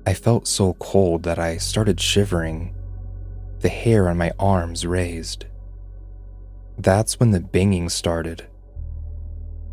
I 0.06 0.16
felt 0.16 0.50
so 0.50 0.74
cold 0.74 1.24
that 1.24 1.40
I 1.40 1.56
started 1.56 2.02
shivering, 2.02 2.76
the 3.62 3.70
hair 3.70 4.10
on 4.10 4.18
my 4.18 4.34
arms 4.38 4.86
raised. 4.86 5.46
That's 6.82 7.20
when 7.20 7.30
the 7.30 7.40
banging 7.40 7.90
started. 7.90 8.48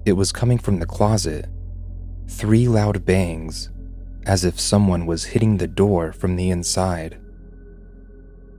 It 0.04 0.12
was 0.12 0.30
coming 0.30 0.58
from 0.58 0.78
the 0.78 0.84
closet. 0.84 1.46
Three 2.28 2.68
loud 2.68 3.06
bangs, 3.06 3.70
as 4.26 4.44
if 4.44 4.60
someone 4.60 5.06
was 5.06 5.24
hitting 5.24 5.56
the 5.56 5.66
door 5.66 6.12
from 6.12 6.36
the 6.36 6.50
inside. 6.50 7.18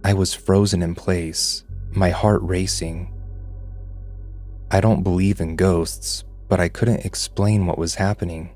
I 0.03 0.15
was 0.15 0.33
frozen 0.33 0.81
in 0.81 0.95
place, 0.95 1.63
my 1.91 2.09
heart 2.09 2.41
racing. 2.41 3.13
I 4.71 4.81
don't 4.81 5.03
believe 5.03 5.39
in 5.41 5.55
ghosts, 5.55 6.23
but 6.47 6.59
I 6.59 6.69
couldn't 6.69 7.05
explain 7.05 7.67
what 7.67 7.77
was 7.77 7.95
happening. 7.95 8.55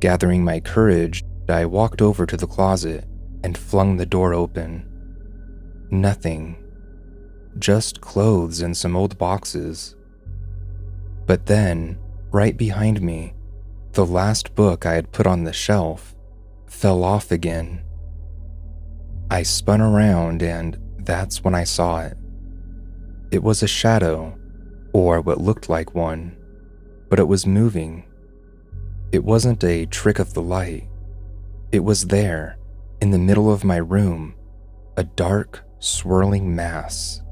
Gathering 0.00 0.44
my 0.44 0.60
courage, 0.60 1.24
I 1.48 1.64
walked 1.64 2.02
over 2.02 2.26
to 2.26 2.36
the 2.36 2.46
closet 2.46 3.06
and 3.42 3.56
flung 3.56 3.96
the 3.96 4.04
door 4.04 4.34
open. 4.34 4.86
Nothing. 5.90 6.59
Just 7.58 8.00
clothes 8.00 8.60
and 8.60 8.76
some 8.76 8.96
old 8.96 9.18
boxes. 9.18 9.96
But 11.26 11.46
then, 11.46 11.98
right 12.30 12.56
behind 12.56 13.00
me, 13.02 13.34
the 13.92 14.06
last 14.06 14.54
book 14.54 14.86
I 14.86 14.94
had 14.94 15.12
put 15.12 15.26
on 15.26 15.44
the 15.44 15.52
shelf 15.52 16.14
fell 16.66 17.02
off 17.02 17.30
again. 17.30 17.82
I 19.30 19.42
spun 19.42 19.80
around, 19.80 20.42
and 20.42 20.78
that's 20.98 21.42
when 21.42 21.54
I 21.54 21.64
saw 21.64 22.00
it. 22.00 22.16
It 23.30 23.42
was 23.42 23.62
a 23.62 23.68
shadow, 23.68 24.36
or 24.92 25.20
what 25.20 25.40
looked 25.40 25.68
like 25.68 25.94
one, 25.94 26.36
but 27.08 27.18
it 27.18 27.28
was 27.28 27.46
moving. 27.46 28.04
It 29.12 29.24
wasn't 29.24 29.62
a 29.64 29.86
trick 29.86 30.18
of 30.18 30.34
the 30.34 30.42
light. 30.42 30.88
It 31.72 31.80
was 31.80 32.06
there, 32.06 32.58
in 33.00 33.10
the 33.10 33.18
middle 33.18 33.52
of 33.52 33.64
my 33.64 33.76
room, 33.76 34.34
a 34.96 35.04
dark, 35.04 35.64
swirling 35.78 36.54
mass. 36.54 37.22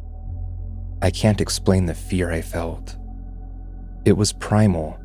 I 1.01 1.11
can't 1.11 1.41
explain 1.41 1.87
the 1.87 1.95
fear 1.95 2.31
I 2.31 2.41
felt. 2.41 2.97
It 4.05 4.13
was 4.13 4.33
primal, 4.33 4.99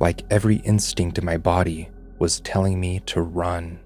like 0.00 0.24
every 0.30 0.56
instinct 0.56 1.18
in 1.18 1.24
my 1.24 1.36
body 1.36 1.90
was 2.18 2.40
telling 2.40 2.80
me 2.80 3.00
to 3.06 3.22
run. 3.22 3.80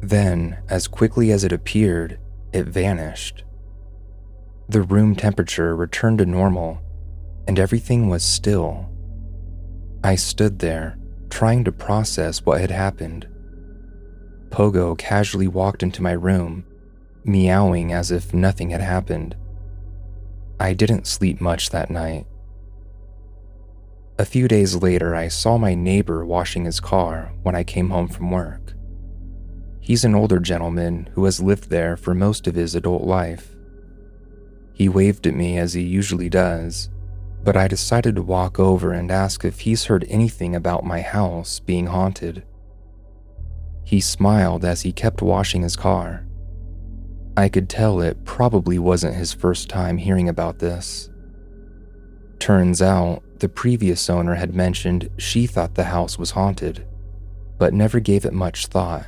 Then, 0.00 0.58
as 0.68 0.88
quickly 0.88 1.30
as 1.32 1.44
it 1.44 1.52
appeared, 1.52 2.18
it 2.52 2.66
vanished. 2.66 3.44
The 4.68 4.82
room 4.82 5.14
temperature 5.14 5.74
returned 5.74 6.18
to 6.18 6.26
normal, 6.26 6.80
and 7.46 7.58
everything 7.58 8.08
was 8.08 8.24
still. 8.24 8.90
I 10.04 10.16
stood 10.16 10.58
there, 10.58 10.98
trying 11.30 11.64
to 11.64 11.72
process 11.72 12.44
what 12.44 12.60
had 12.60 12.70
happened. 12.70 13.28
Pogo 14.50 14.96
casually 14.98 15.48
walked 15.48 15.82
into 15.82 16.02
my 16.02 16.12
room, 16.12 16.64
meowing 17.24 17.92
as 17.92 18.10
if 18.10 18.34
nothing 18.34 18.70
had 18.70 18.80
happened. 18.80 19.36
I 20.58 20.72
didn't 20.72 21.06
sleep 21.06 21.40
much 21.40 21.70
that 21.70 21.90
night. 21.90 22.26
A 24.18 24.24
few 24.24 24.48
days 24.48 24.76
later, 24.76 25.14
I 25.14 25.28
saw 25.28 25.58
my 25.58 25.74
neighbor 25.74 26.24
washing 26.24 26.64
his 26.64 26.80
car 26.80 27.32
when 27.42 27.54
I 27.54 27.64
came 27.64 27.90
home 27.90 28.08
from 28.08 28.30
work. 28.30 28.72
He's 29.80 30.04
an 30.04 30.14
older 30.14 30.40
gentleman 30.40 31.10
who 31.12 31.26
has 31.26 31.42
lived 31.42 31.68
there 31.68 31.96
for 31.96 32.14
most 32.14 32.46
of 32.46 32.54
his 32.54 32.74
adult 32.74 33.02
life. 33.02 33.54
He 34.72 34.88
waved 34.88 35.26
at 35.26 35.34
me 35.34 35.58
as 35.58 35.74
he 35.74 35.82
usually 35.82 36.28
does, 36.28 36.88
but 37.44 37.56
I 37.56 37.68
decided 37.68 38.16
to 38.16 38.22
walk 38.22 38.58
over 38.58 38.92
and 38.92 39.10
ask 39.10 39.44
if 39.44 39.60
he's 39.60 39.84
heard 39.84 40.04
anything 40.08 40.56
about 40.56 40.84
my 40.84 41.02
house 41.02 41.60
being 41.60 41.86
haunted. 41.86 42.42
He 43.84 44.00
smiled 44.00 44.64
as 44.64 44.82
he 44.82 44.92
kept 44.92 45.22
washing 45.22 45.62
his 45.62 45.76
car. 45.76 46.25
I 47.36 47.48
could 47.48 47.68
tell 47.68 48.00
it 48.00 48.24
probably 48.24 48.78
wasn't 48.78 49.14
his 49.14 49.34
first 49.34 49.68
time 49.68 49.98
hearing 49.98 50.28
about 50.28 50.58
this. 50.58 51.10
Turns 52.38 52.80
out, 52.80 53.22
the 53.40 53.48
previous 53.48 54.08
owner 54.08 54.34
had 54.34 54.54
mentioned 54.54 55.10
she 55.18 55.46
thought 55.46 55.74
the 55.74 55.84
house 55.84 56.18
was 56.18 56.30
haunted, 56.30 56.86
but 57.58 57.74
never 57.74 58.00
gave 58.00 58.24
it 58.24 58.32
much 58.32 58.66
thought. 58.66 59.06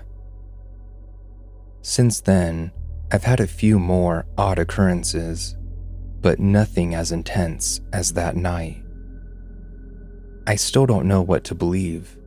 Since 1.81 2.21
then, 2.21 2.73
I've 3.11 3.25
had 3.25 3.41
a 3.41 3.47
few 3.47 3.79
more 3.79 4.27
odd 4.37 4.59
occurrences, 4.59 5.57
but 6.21 6.39
nothing 6.39 6.95
as 6.95 7.13
intense 7.13 7.81
as 7.93 8.13
that 8.13 8.37
night. 8.37 8.83
I 10.47 10.57
still 10.57 10.85
don't 10.85 11.09
know 11.09 11.23
what 11.23 11.45
to 11.45 11.55
believe. 11.55 12.19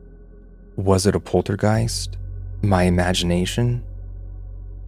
Was 0.74 1.06
it 1.06 1.14
a 1.14 1.20
poltergeist? 1.20 2.16
My 2.62 2.84
imagination? 2.84 3.84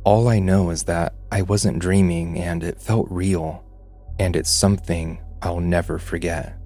All 0.05 0.29
I 0.29 0.39
know 0.39 0.69
is 0.69 0.83
that 0.83 1.15
I 1.33 1.41
wasn't 1.41 1.79
dreaming 1.79 2.39
and 2.39 2.63
it 2.63 2.79
felt 2.79 3.07
real, 3.11 3.65
and 4.19 4.37
it's 4.37 4.51
something 4.51 5.19
I'll 5.41 5.61
never 5.61 5.99
forget. 5.99 6.59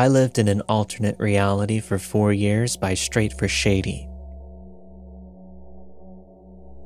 I 0.00 0.08
lived 0.08 0.38
in 0.38 0.48
an 0.48 0.62
alternate 0.62 1.18
reality 1.18 1.78
for 1.78 1.98
four 1.98 2.32
years 2.32 2.74
by 2.74 2.94
Straight 2.94 3.38
for 3.38 3.48
Shady. 3.48 4.08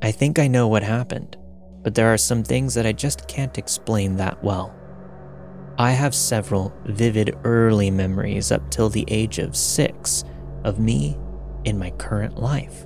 I 0.03 0.11
think 0.11 0.40
I 0.40 0.48
know 0.48 0.66
what 0.66 0.83
happened, 0.83 1.37
but 1.85 1.94
there 1.94 2.12
are 2.12 2.18
some 2.18 2.42
things 2.42 2.74
that 2.74 2.87
I 2.87 2.90
just 2.90 3.29
can't 3.29 3.57
explain 3.57 4.16
that 4.16 4.42
well. 4.42 4.74
I 5.79 5.92
have 5.92 6.12
several 6.12 6.74
vivid 6.87 7.38
early 7.44 7.88
memories 7.88 8.50
up 8.50 8.68
till 8.72 8.88
the 8.88 9.05
age 9.07 9.38
of 9.38 9.55
six 9.55 10.24
of 10.64 10.81
me 10.81 11.16
in 11.62 11.79
my 11.79 11.90
current 11.90 12.37
life. 12.37 12.85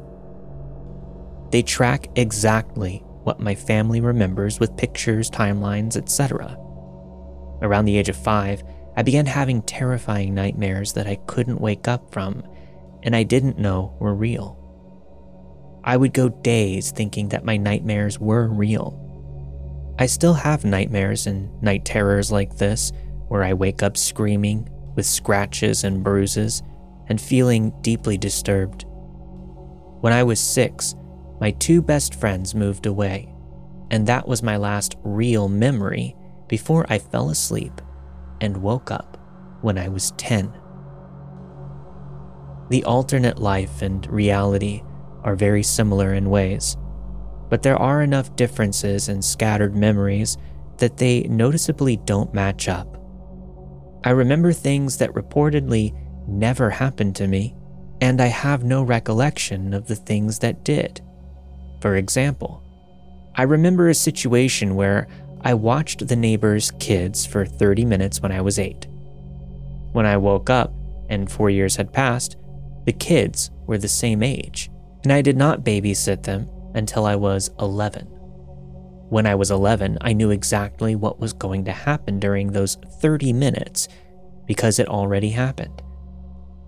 They 1.52 1.62
track 1.62 2.06
exactly 2.16 3.02
what 3.22 3.40
my 3.40 3.54
family 3.54 4.02
remembers 4.02 4.60
with 4.60 4.76
pictures, 4.76 5.30
timelines, 5.30 5.96
etc. 5.96 6.54
Around 7.62 7.86
the 7.86 7.96
age 7.96 8.10
of 8.10 8.16
five, 8.16 8.62
I 8.98 9.02
began 9.02 9.26
having 9.26 9.62
terrifying 9.62 10.34
nightmares 10.34 10.94
that 10.94 11.06
I 11.06 11.20
couldn't 11.28 11.60
wake 11.60 11.86
up 11.86 12.12
from 12.12 12.42
and 13.04 13.14
I 13.14 13.22
didn't 13.22 13.56
know 13.56 13.96
were 14.00 14.12
real. 14.12 14.58
I 15.84 15.96
would 15.96 16.12
go 16.12 16.28
days 16.28 16.90
thinking 16.90 17.28
that 17.28 17.44
my 17.44 17.56
nightmares 17.56 18.18
were 18.18 18.48
real. 18.48 18.98
I 20.00 20.06
still 20.06 20.34
have 20.34 20.64
nightmares 20.64 21.28
and 21.28 21.62
night 21.62 21.84
terrors 21.84 22.32
like 22.32 22.56
this, 22.56 22.90
where 23.28 23.44
I 23.44 23.54
wake 23.54 23.84
up 23.84 23.96
screaming 23.96 24.68
with 24.96 25.06
scratches 25.06 25.84
and 25.84 26.02
bruises 26.02 26.64
and 27.06 27.20
feeling 27.20 27.72
deeply 27.82 28.18
disturbed. 28.18 28.84
When 30.00 30.12
I 30.12 30.24
was 30.24 30.40
six, 30.40 30.96
my 31.40 31.52
two 31.52 31.82
best 31.82 32.16
friends 32.16 32.52
moved 32.52 32.84
away, 32.84 33.32
and 33.92 34.08
that 34.08 34.26
was 34.26 34.42
my 34.42 34.56
last 34.56 34.96
real 35.04 35.48
memory 35.48 36.16
before 36.48 36.84
I 36.88 36.98
fell 36.98 37.30
asleep 37.30 37.80
and 38.40 38.56
woke 38.56 38.90
up 38.90 39.16
when 39.60 39.78
I 39.78 39.88
was 39.88 40.12
10. 40.12 40.52
The 42.70 42.84
alternate 42.84 43.38
life 43.38 43.82
and 43.82 44.06
reality 44.06 44.82
are 45.22 45.34
very 45.34 45.62
similar 45.62 46.14
in 46.14 46.30
ways, 46.30 46.76
but 47.48 47.62
there 47.62 47.76
are 47.76 48.02
enough 48.02 48.36
differences 48.36 49.08
and 49.08 49.24
scattered 49.24 49.74
memories 49.74 50.36
that 50.76 50.98
they 50.98 51.22
noticeably 51.22 51.96
don't 51.96 52.34
match 52.34 52.68
up. 52.68 52.96
I 54.04 54.10
remember 54.10 54.52
things 54.52 54.98
that 54.98 55.12
reportedly 55.14 55.94
never 56.28 56.70
happened 56.70 57.16
to 57.16 57.26
me, 57.26 57.56
and 58.00 58.20
I 58.20 58.26
have 58.26 58.62
no 58.62 58.82
recollection 58.82 59.74
of 59.74 59.88
the 59.88 59.96
things 59.96 60.38
that 60.38 60.64
did. 60.64 61.00
For 61.80 61.96
example, 61.96 62.62
I 63.34 63.42
remember 63.42 63.88
a 63.88 63.94
situation 63.94 64.74
where 64.74 65.08
I 65.42 65.54
watched 65.54 66.08
the 66.08 66.16
neighbor's 66.16 66.70
kids 66.72 67.24
for 67.24 67.46
30 67.46 67.84
minutes 67.84 68.20
when 68.20 68.32
I 68.32 68.40
was 68.40 68.58
8. 68.58 68.86
When 69.92 70.06
I 70.06 70.16
woke 70.16 70.50
up 70.50 70.72
and 71.08 71.30
four 71.30 71.48
years 71.48 71.76
had 71.76 71.92
passed, 71.92 72.36
the 72.84 72.92
kids 72.92 73.50
were 73.66 73.78
the 73.78 73.88
same 73.88 74.22
age, 74.22 74.70
and 75.04 75.12
I 75.12 75.22
did 75.22 75.36
not 75.36 75.64
babysit 75.64 76.24
them 76.24 76.48
until 76.74 77.06
I 77.06 77.16
was 77.16 77.50
11. 77.60 78.06
When 79.10 79.26
I 79.26 79.34
was 79.34 79.50
11, 79.50 79.98
I 80.00 80.12
knew 80.12 80.30
exactly 80.30 80.94
what 80.94 81.20
was 81.20 81.32
going 81.32 81.64
to 81.64 81.72
happen 81.72 82.18
during 82.18 82.52
those 82.52 82.76
30 83.00 83.32
minutes 83.32 83.88
because 84.46 84.78
it 84.78 84.88
already 84.88 85.30
happened. 85.30 85.82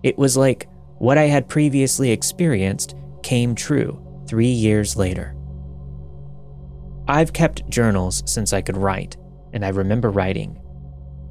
It 0.02 0.16
was 0.16 0.36
like 0.36 0.68
what 0.98 1.18
I 1.18 1.24
had 1.24 1.48
previously 1.48 2.10
experienced 2.10 2.94
came 3.22 3.54
true 3.54 3.98
three 4.26 4.46
years 4.46 4.96
later. 4.96 5.34
I've 7.10 7.32
kept 7.32 7.68
journals 7.68 8.22
since 8.24 8.52
I 8.52 8.62
could 8.62 8.76
write, 8.76 9.16
and 9.52 9.64
I 9.64 9.70
remember 9.70 10.10
writing. 10.10 10.60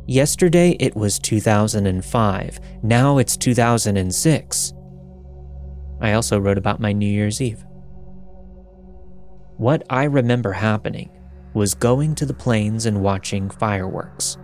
Yesterday 0.08 0.76
it 0.78 0.94
was 0.94 1.20
2005, 1.20 2.60
now 2.84 3.18
it's 3.18 3.38
2006. 3.38 4.74
I 6.02 6.12
also 6.12 6.38
wrote 6.38 6.58
about 6.58 6.82
my 6.82 6.92
New 6.92 7.08
Year's 7.08 7.40
Eve. 7.40 7.64
What 9.56 9.84
I 9.90 10.04
remember 10.04 10.52
happening 10.52 11.12
was 11.54 11.76
going 11.76 12.14
to 12.16 12.26
the 12.26 12.34
plains 12.34 12.86
and 12.86 13.02
watching 13.02 13.50
fireworks. 13.50 14.38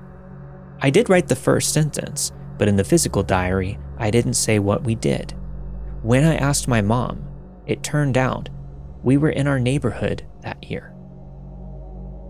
I 0.80 0.89
did 0.89 1.10
write 1.10 1.28
the 1.28 1.36
first 1.36 1.74
sentence, 1.74 2.32
but 2.58 2.69
in 2.69 2.78
the 2.78 2.84
physical 2.86 3.24
diary, 3.24 3.78
I 3.98 4.10
didn't 4.10 4.36
say 4.36 4.60
what 4.60 4.86
we 4.86 4.95
did. 4.95 5.34
when 6.02 6.24
I 6.24 6.36
asked 6.36 6.69
my 6.69 6.82
mom, 6.82 7.28
it 7.67 7.84
turned 7.84 8.17
out 8.17 8.48
we 9.04 9.17
were 9.17 9.32
in 9.32 9.48
our 9.48 9.60
neighborhood 9.60 10.26
that 10.41 10.63
year. 10.71 10.94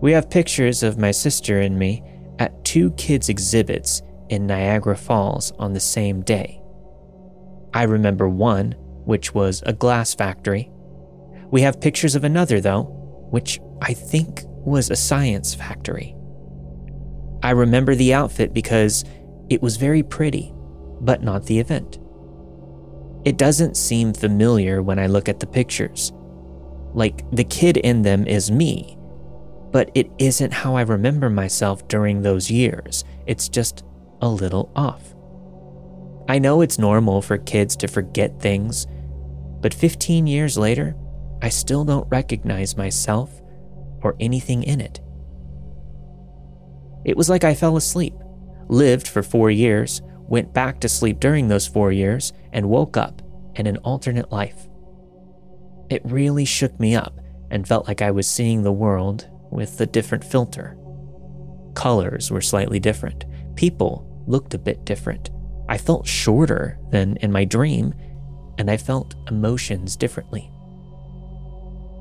We 0.00 0.12
have 0.12 0.30
pictures 0.30 0.82
of 0.82 0.98
my 0.98 1.10
sister 1.10 1.60
and 1.60 1.78
me 1.78 2.02
at 2.38 2.64
two 2.64 2.90
kids' 2.92 3.28
exhibits 3.28 4.02
in 4.28 4.46
Niagara 4.46 4.96
Falls 4.96 5.52
on 5.58 5.72
the 5.72 5.80
same 5.80 6.22
day. 6.22 6.60
I 7.72 7.84
remember 7.84 8.28
one, 8.28 8.72
which 9.04 9.34
was 9.34 9.62
a 9.64 9.72
glass 9.72 10.14
factory. 10.14 10.70
We 11.50 11.62
have 11.62 11.80
pictures 11.80 12.14
of 12.14 12.24
another, 12.24 12.60
though, 12.60 12.82
which 13.30 13.60
I 13.80 13.94
think 13.94 14.42
was 14.46 14.90
a 14.90 14.96
science 14.96 15.54
factory. 15.54 16.14
I 17.42 17.50
remember 17.50 17.94
the 17.94 18.14
outfit 18.14 18.52
because 18.52 19.04
it 19.48 19.62
was 19.62 19.76
very 19.76 20.02
pretty, 20.02 20.52
but 21.00 21.22
not 21.22 21.46
the 21.46 21.58
event. 21.58 21.98
It 23.24 23.38
doesn't 23.38 23.76
seem 23.76 24.12
familiar 24.12 24.82
when 24.82 24.98
I 24.98 25.06
look 25.06 25.28
at 25.28 25.40
the 25.40 25.46
pictures. 25.46 26.12
Like 26.94 27.28
the 27.30 27.44
kid 27.44 27.76
in 27.76 28.02
them 28.02 28.26
is 28.26 28.50
me, 28.50 28.95
but 29.76 29.90
it 29.94 30.10
isn't 30.16 30.54
how 30.54 30.74
I 30.74 30.80
remember 30.80 31.28
myself 31.28 31.86
during 31.86 32.22
those 32.22 32.50
years. 32.50 33.04
It's 33.26 33.46
just 33.46 33.84
a 34.22 34.26
little 34.26 34.72
off. 34.74 35.14
I 36.30 36.38
know 36.38 36.62
it's 36.62 36.78
normal 36.78 37.20
for 37.20 37.36
kids 37.36 37.76
to 37.76 37.86
forget 37.86 38.40
things, 38.40 38.86
but 39.60 39.74
15 39.74 40.26
years 40.26 40.56
later, 40.56 40.96
I 41.42 41.50
still 41.50 41.84
don't 41.84 42.08
recognize 42.08 42.78
myself 42.78 43.42
or 44.00 44.16
anything 44.18 44.62
in 44.62 44.80
it. 44.80 45.00
It 47.04 47.18
was 47.18 47.28
like 47.28 47.44
I 47.44 47.54
fell 47.54 47.76
asleep, 47.76 48.14
lived 48.68 49.06
for 49.06 49.22
four 49.22 49.50
years, 49.50 50.00
went 50.26 50.54
back 50.54 50.80
to 50.80 50.88
sleep 50.88 51.20
during 51.20 51.48
those 51.48 51.66
four 51.66 51.92
years, 51.92 52.32
and 52.50 52.70
woke 52.70 52.96
up 52.96 53.20
in 53.56 53.66
an 53.66 53.76
alternate 53.84 54.32
life. 54.32 54.68
It 55.90 56.00
really 56.06 56.46
shook 56.46 56.80
me 56.80 56.96
up 56.96 57.20
and 57.50 57.68
felt 57.68 57.86
like 57.86 58.00
I 58.00 58.10
was 58.10 58.26
seeing 58.26 58.62
the 58.62 58.72
world 58.72 59.28
with 59.56 59.80
a 59.80 59.86
different 59.86 60.22
filter. 60.22 60.76
Colors 61.74 62.30
were 62.30 62.42
slightly 62.42 62.78
different. 62.78 63.24
People 63.56 64.22
looked 64.26 64.52
a 64.52 64.58
bit 64.58 64.84
different. 64.84 65.30
I 65.66 65.78
felt 65.78 66.06
shorter 66.06 66.78
than 66.90 67.16
in 67.22 67.32
my 67.32 67.46
dream, 67.46 67.94
and 68.58 68.70
I 68.70 68.76
felt 68.76 69.14
emotions 69.30 69.96
differently. 69.96 70.52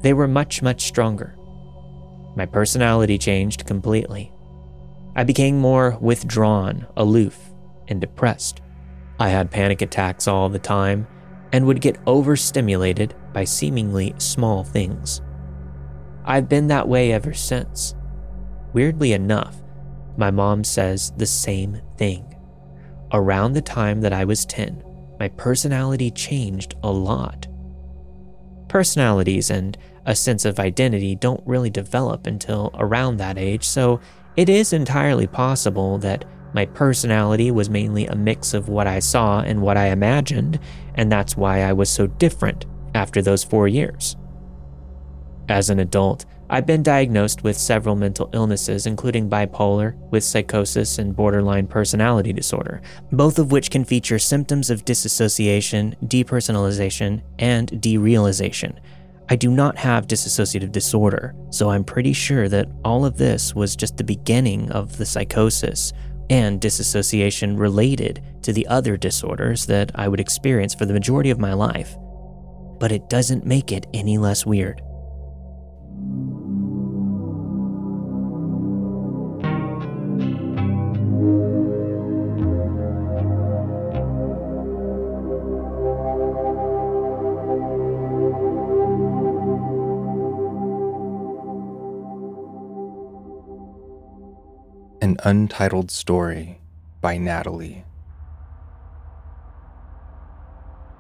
They 0.02 0.14
were 0.14 0.28
much, 0.28 0.62
much 0.62 0.82
stronger. 0.82 1.38
My 2.36 2.46
personality 2.46 3.18
changed 3.18 3.66
completely. 3.66 4.34
I 5.16 5.24
became 5.24 5.58
more 5.58 5.98
withdrawn, 6.02 6.86
aloof, 6.98 7.40
and 7.88 8.02
depressed. 8.02 8.62
I 9.18 9.30
had 9.30 9.50
panic 9.50 9.82
attacks 9.82 10.28
all 10.28 10.50
the 10.50 10.60
time 10.60 11.08
and 11.54 11.66
would 11.66 11.80
get 11.80 12.00
overstimulated 12.06 13.16
by 13.32 13.46
seemingly 13.46 14.14
small 14.18 14.66
things. 14.66 15.22
I've 16.28 16.50
been 16.50 16.68
that 16.68 16.88
way 16.88 17.12
ever 17.12 17.34
since. 17.34 17.94
Weirdly 18.74 19.14
enough, 19.14 19.62
my 20.18 20.32
mom 20.32 20.64
says 20.64 21.12
the 21.18 21.28
same 21.28 21.82
thing. 21.98 22.36
Around 23.14 23.54
the 23.54 23.62
time 23.62 24.02
that 24.02 24.12
I 24.12 24.26
was 24.26 24.46
10, 24.46 24.84
my 25.20 25.28
personality 25.30 26.10
changed 26.10 26.74
a 26.82 26.92
lot. 26.92 27.48
Personalities 28.68 29.52
and 29.52 29.78
a 30.08 30.16
sense 30.16 30.46
of 30.46 30.60
identity 30.60 31.16
don't 31.16 31.44
really 31.46 31.70
develop 31.70 32.26
until 32.26 32.72
around 32.74 33.18
that 33.18 33.38
age, 33.38 33.64
so 33.64 34.00
it 34.36 34.50
is 34.50 34.74
entirely 34.74 35.28
possible 35.28 36.00
that 36.00 36.26
my 36.54 36.66
personality 36.66 37.52
was 37.52 37.70
mainly 37.70 38.08
a 38.08 38.16
mix 38.16 38.54
of 38.54 38.68
what 38.68 38.88
I 38.88 39.00
saw 39.00 39.42
and 39.42 39.62
what 39.62 39.78
I 39.78 39.88
imagined, 39.88 40.60
and 40.96 41.12
that's 41.12 41.38
why 41.38 41.62
I 41.62 41.74
was 41.74 41.90
so 41.90 42.08
different 42.08 42.66
after 42.96 43.22
those 43.22 43.44
four 43.44 43.68
years. 43.68 44.16
As 45.48 45.70
an 45.70 45.80
adult, 45.80 46.26
I've 46.50 46.66
been 46.66 46.84
diagnosed 46.84 47.44
with 47.44 47.58
several 47.58 47.96
mental 47.96 48.30
illnesses, 48.34 48.86
including 48.86 49.30
bipolar, 49.30 49.96
with 50.12 50.24
psychosis, 50.24 51.00
and 51.00 51.16
borderline 51.16 51.66
personality 51.66 52.34
disorder, 52.34 52.82
both 53.12 53.40
of 53.40 53.52
which 53.52 53.72
can 53.72 53.84
feature 53.84 54.20
symptoms 54.20 54.70
of 54.70 54.86
disassociation, 54.86 55.96
depersonalization, 56.06 57.22
and 57.40 57.72
derealization. 57.72 58.78
I 59.28 59.36
do 59.36 59.50
not 59.50 59.78
have 59.78 60.08
dissociative 60.08 60.72
disorder, 60.72 61.34
so 61.50 61.72
I'm 61.72 61.84
pretty 61.84 62.14
sure 62.14 62.48
that 62.50 62.70
all 62.84 63.06
of 63.06 63.18
this 63.18 63.56
was 63.56 63.76
just 63.76 63.98
the 63.98 64.04
beginning 64.04 64.72
of 64.72 64.98
the 64.98 65.06
psychosis 65.06 65.94
and 66.30 66.62
disassociation 66.62 67.58
related 67.58 68.22
to 68.44 68.54
the 68.54 68.68
other 68.68 68.98
disorders 68.98 69.66
that 69.66 69.92
I 69.96 70.08
would 70.08 70.20
experience 70.20 70.76
for 70.76 70.86
the 70.86 70.94
majority 70.94 71.32
of 71.32 71.40
my 71.40 71.54
life. 71.54 71.96
But 72.80 72.92
it 72.92 73.10
doesn't 73.10 73.48
make 73.48 73.72
it 73.72 73.88
any 73.94 74.20
less 74.20 74.46
weird. 74.46 74.82
An 95.06 95.18
Untitled 95.24 95.92
Story 95.92 96.60
by 97.00 97.20
Natalie. 97.20 97.86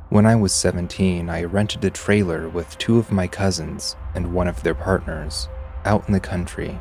When 0.10 0.28
I 0.28 0.36
was 0.36 0.54
17, 0.54 1.28
I 1.28 1.44
rented 1.46 1.84
a 1.84 1.89
trailer 1.89 2.48
with 2.48 2.78
two 2.78 3.00
of 3.00 3.12
my 3.12 3.26
cousins 3.26 3.96
and 4.13 4.32
one 4.32 4.48
of 4.48 4.62
their 4.62 4.76
partners 4.76 5.50
out 5.86 6.06
in 6.06 6.13
the 6.13 6.20
country. 6.20 6.80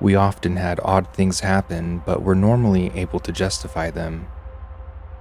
We 0.00 0.14
often 0.14 0.56
had 0.56 0.80
odd 0.82 1.12
things 1.12 1.40
happen, 1.40 2.02
but 2.06 2.22
were 2.22 2.34
normally 2.34 2.90
able 2.94 3.20
to 3.20 3.30
justify 3.30 3.90
them. 3.90 4.26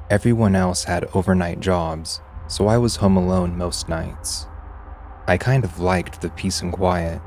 Everyone 0.10 0.56
else 0.56 0.86
had 0.86 1.10
overnight 1.13 1.60
jobs, 1.60 2.21
so 2.47 2.67
I 2.67 2.78
was 2.78 2.95
home 2.95 3.17
alone 3.17 3.58
most 3.58 3.89
nights. 3.89 4.47
I 5.28 5.36
kind 5.38 5.65
of 5.65 5.78
liked 5.78 6.21
the 6.21 6.30
peace 6.30 6.62
and 6.62 6.71
quiet, 6.71 7.21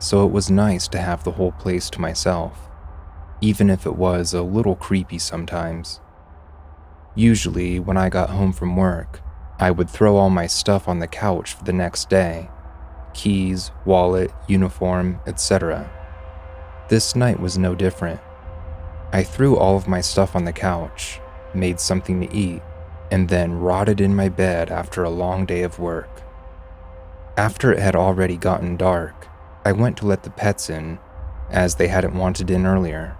so 0.00 0.26
it 0.26 0.32
was 0.32 0.50
nice 0.50 0.88
to 0.88 0.98
have 0.98 1.22
the 1.22 1.30
whole 1.38 1.52
place 1.52 1.88
to 1.90 2.00
myself 2.00 2.68
even 3.42 3.68
if 3.68 3.84
it 3.84 3.96
was 3.96 4.32
a 4.32 4.40
little 4.40 4.76
creepy 4.76 5.18
sometimes. 5.18 6.00
Usually, 7.14 7.78
when 7.78 7.98
I 7.98 8.08
got 8.08 8.30
home 8.30 8.52
from 8.52 8.76
work, 8.76 9.20
I 9.58 9.70
would 9.70 9.90
throw 9.90 10.16
all 10.16 10.30
my 10.30 10.46
stuff 10.46 10.88
on 10.88 11.00
the 11.00 11.06
couch 11.06 11.52
for 11.52 11.64
the 11.64 11.72
next 11.72 12.08
day 12.08 12.48
keys, 13.12 13.70
wallet, 13.84 14.32
uniform, 14.48 15.20
etc. 15.26 15.90
This 16.88 17.14
night 17.14 17.38
was 17.38 17.58
no 17.58 17.74
different. 17.74 18.20
I 19.12 19.22
threw 19.22 19.58
all 19.58 19.76
of 19.76 19.86
my 19.86 20.00
stuff 20.00 20.34
on 20.34 20.46
the 20.46 20.52
couch, 20.52 21.20
made 21.52 21.78
something 21.78 22.22
to 22.22 22.34
eat, 22.34 22.62
and 23.10 23.28
then 23.28 23.52
rotted 23.52 24.00
in 24.00 24.16
my 24.16 24.30
bed 24.30 24.70
after 24.70 25.04
a 25.04 25.10
long 25.10 25.44
day 25.44 25.62
of 25.62 25.78
work. 25.78 26.22
After 27.36 27.70
it 27.70 27.80
had 27.80 27.94
already 27.94 28.38
gotten 28.38 28.78
dark, 28.78 29.28
I 29.64 29.72
went 29.72 29.98
to 29.98 30.06
let 30.06 30.22
the 30.22 30.30
pets 30.30 30.70
in, 30.70 30.98
as 31.50 31.74
they 31.74 31.88
hadn't 31.88 32.16
wanted 32.16 32.50
in 32.50 32.64
earlier. 32.64 33.18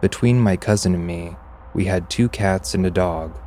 Between 0.00 0.40
my 0.40 0.56
cousin 0.56 0.94
and 0.94 1.06
me, 1.06 1.36
we 1.74 1.84
had 1.84 2.08
two 2.08 2.30
cats 2.30 2.74
and 2.74 2.86
a 2.86 2.90
dog. 2.90 3.38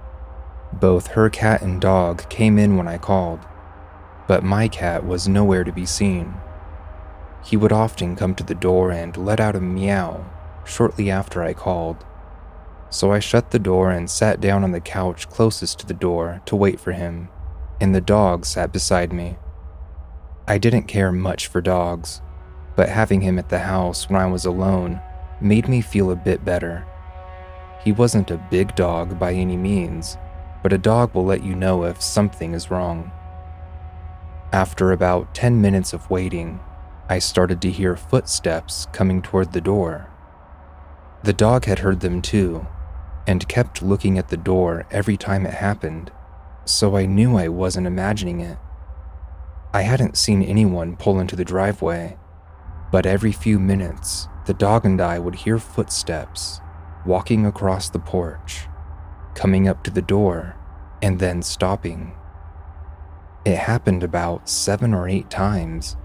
Both 0.72 1.08
her 1.08 1.28
cat 1.28 1.64
and 1.64 1.82
dog 1.82 2.30
came 2.30 2.60
in 2.60 2.78
when 2.78 2.88
I 2.88 3.00
called, 3.00 3.40
but 4.28 4.44
my 4.44 4.68
cat 4.68 5.04
was 5.04 5.28
nowhere 5.28 5.64
to 5.64 5.72
be 5.72 5.88
seen. 5.88 6.36
He 7.44 7.58
would 7.58 7.72
often 7.72 8.16
come 8.16 8.36
to 8.36 8.44
the 8.44 8.54
door 8.54 8.92
and 8.92 9.18
let 9.18 9.40
out 9.40 9.56
a 9.56 9.62
meow 9.62 10.26
shortly 10.64 11.10
after 11.10 11.42
I 11.42 11.54
called. 11.54 12.06
So 12.92 13.12
I 13.12 13.18
shut 13.18 13.50
the 13.50 13.58
door 13.58 13.90
and 13.90 14.08
sat 14.08 14.40
down 14.40 14.64
on 14.64 14.74
the 14.74 14.80
couch 14.80 15.28
closest 15.30 15.80
to 15.80 15.88
the 15.88 15.94
door 15.96 16.44
to 16.46 16.56
wait 16.56 16.80
for 16.80 16.92
him, 16.92 17.30
and 17.82 17.96
the 17.96 18.02
dog 18.02 18.46
sat 18.46 18.72
beside 18.72 19.12
me. 19.12 19.38
I 20.48 20.60
didn't 20.60 20.84
care 20.84 21.12
much 21.12 21.48
for 21.48 21.62
dogs, 21.62 22.22
but 22.76 22.90
having 22.90 23.22
him 23.22 23.40
at 23.40 23.50
the 23.50 23.60
house 23.60 24.08
when 24.08 24.22
I 24.22 24.28
was 24.28 24.46
alone 24.46 25.02
made 25.44 25.68
me 25.68 25.82
feel 25.82 26.12
a 26.12 26.16
bit 26.16 26.46
better. 26.46 26.86
He 27.84 27.92
wasn't 27.92 28.32
a 28.32 28.38
big 28.50 28.76
dog 28.76 29.20
by 29.20 29.34
any 29.34 29.58
means, 29.58 30.18
but 30.62 30.74
a 30.74 30.78
dog 30.78 31.14
will 31.14 31.26
let 31.26 31.44
you 31.44 31.56
know 31.56 31.84
if 31.84 32.02
something 32.02 32.54
is 32.54 32.72
wrong. 32.72 33.12
After 34.54 34.92
about 34.92 35.36
10 35.36 35.62
minutes 35.62 35.94
of 35.94 36.10
waiting, 36.10 36.60
I 37.10 37.20
started 37.20 37.62
to 37.62 37.72
hear 37.72 37.98
footsteps 37.98 38.88
coming 38.94 39.22
toward 39.22 39.52
the 39.52 39.62
door. 39.62 40.10
The 41.24 41.34
dog 41.34 41.66
had 41.66 41.80
heard 41.80 42.00
them 42.00 42.22
too, 42.22 42.66
and 43.28 43.48
kept 43.48 43.82
looking 43.82 44.18
at 44.18 44.30
the 44.30 44.38
door 44.38 44.86
every 44.92 45.18
time 45.18 45.46
it 45.46 45.54
happened, 45.54 46.12
so 46.66 46.96
I 46.96 47.06
knew 47.06 47.38
I 47.38 47.50
wasn't 47.50 47.88
imagining 47.88 48.40
it. 48.40 48.58
I 49.74 49.82
hadn't 49.82 50.18
seen 50.18 50.44
anyone 50.44 50.96
pull 50.96 51.20
into 51.20 51.36
the 51.36 51.44
driveway, 51.46 52.18
but 52.92 53.06
every 53.06 53.32
few 53.32 53.60
minutes, 53.60 54.28
the 54.46 54.54
dog 54.54 54.86
and 54.86 55.00
I 55.00 55.20
would 55.20 55.36
hear 55.36 55.58
footsteps 55.58 56.60
walking 57.06 57.46
across 57.46 57.90
the 57.90 58.00
porch, 58.00 58.68
coming 59.36 59.68
up 59.68 59.84
to 59.84 59.92
the 59.92 60.02
door, 60.02 60.56
and 61.02 61.20
then 61.20 61.42
stopping. 61.42 62.14
It 63.46 63.58
happened 63.58 64.04
about 64.04 64.50
seven 64.50 64.94
or 64.94 65.08
eight 65.08 65.30
times, 65.30 65.96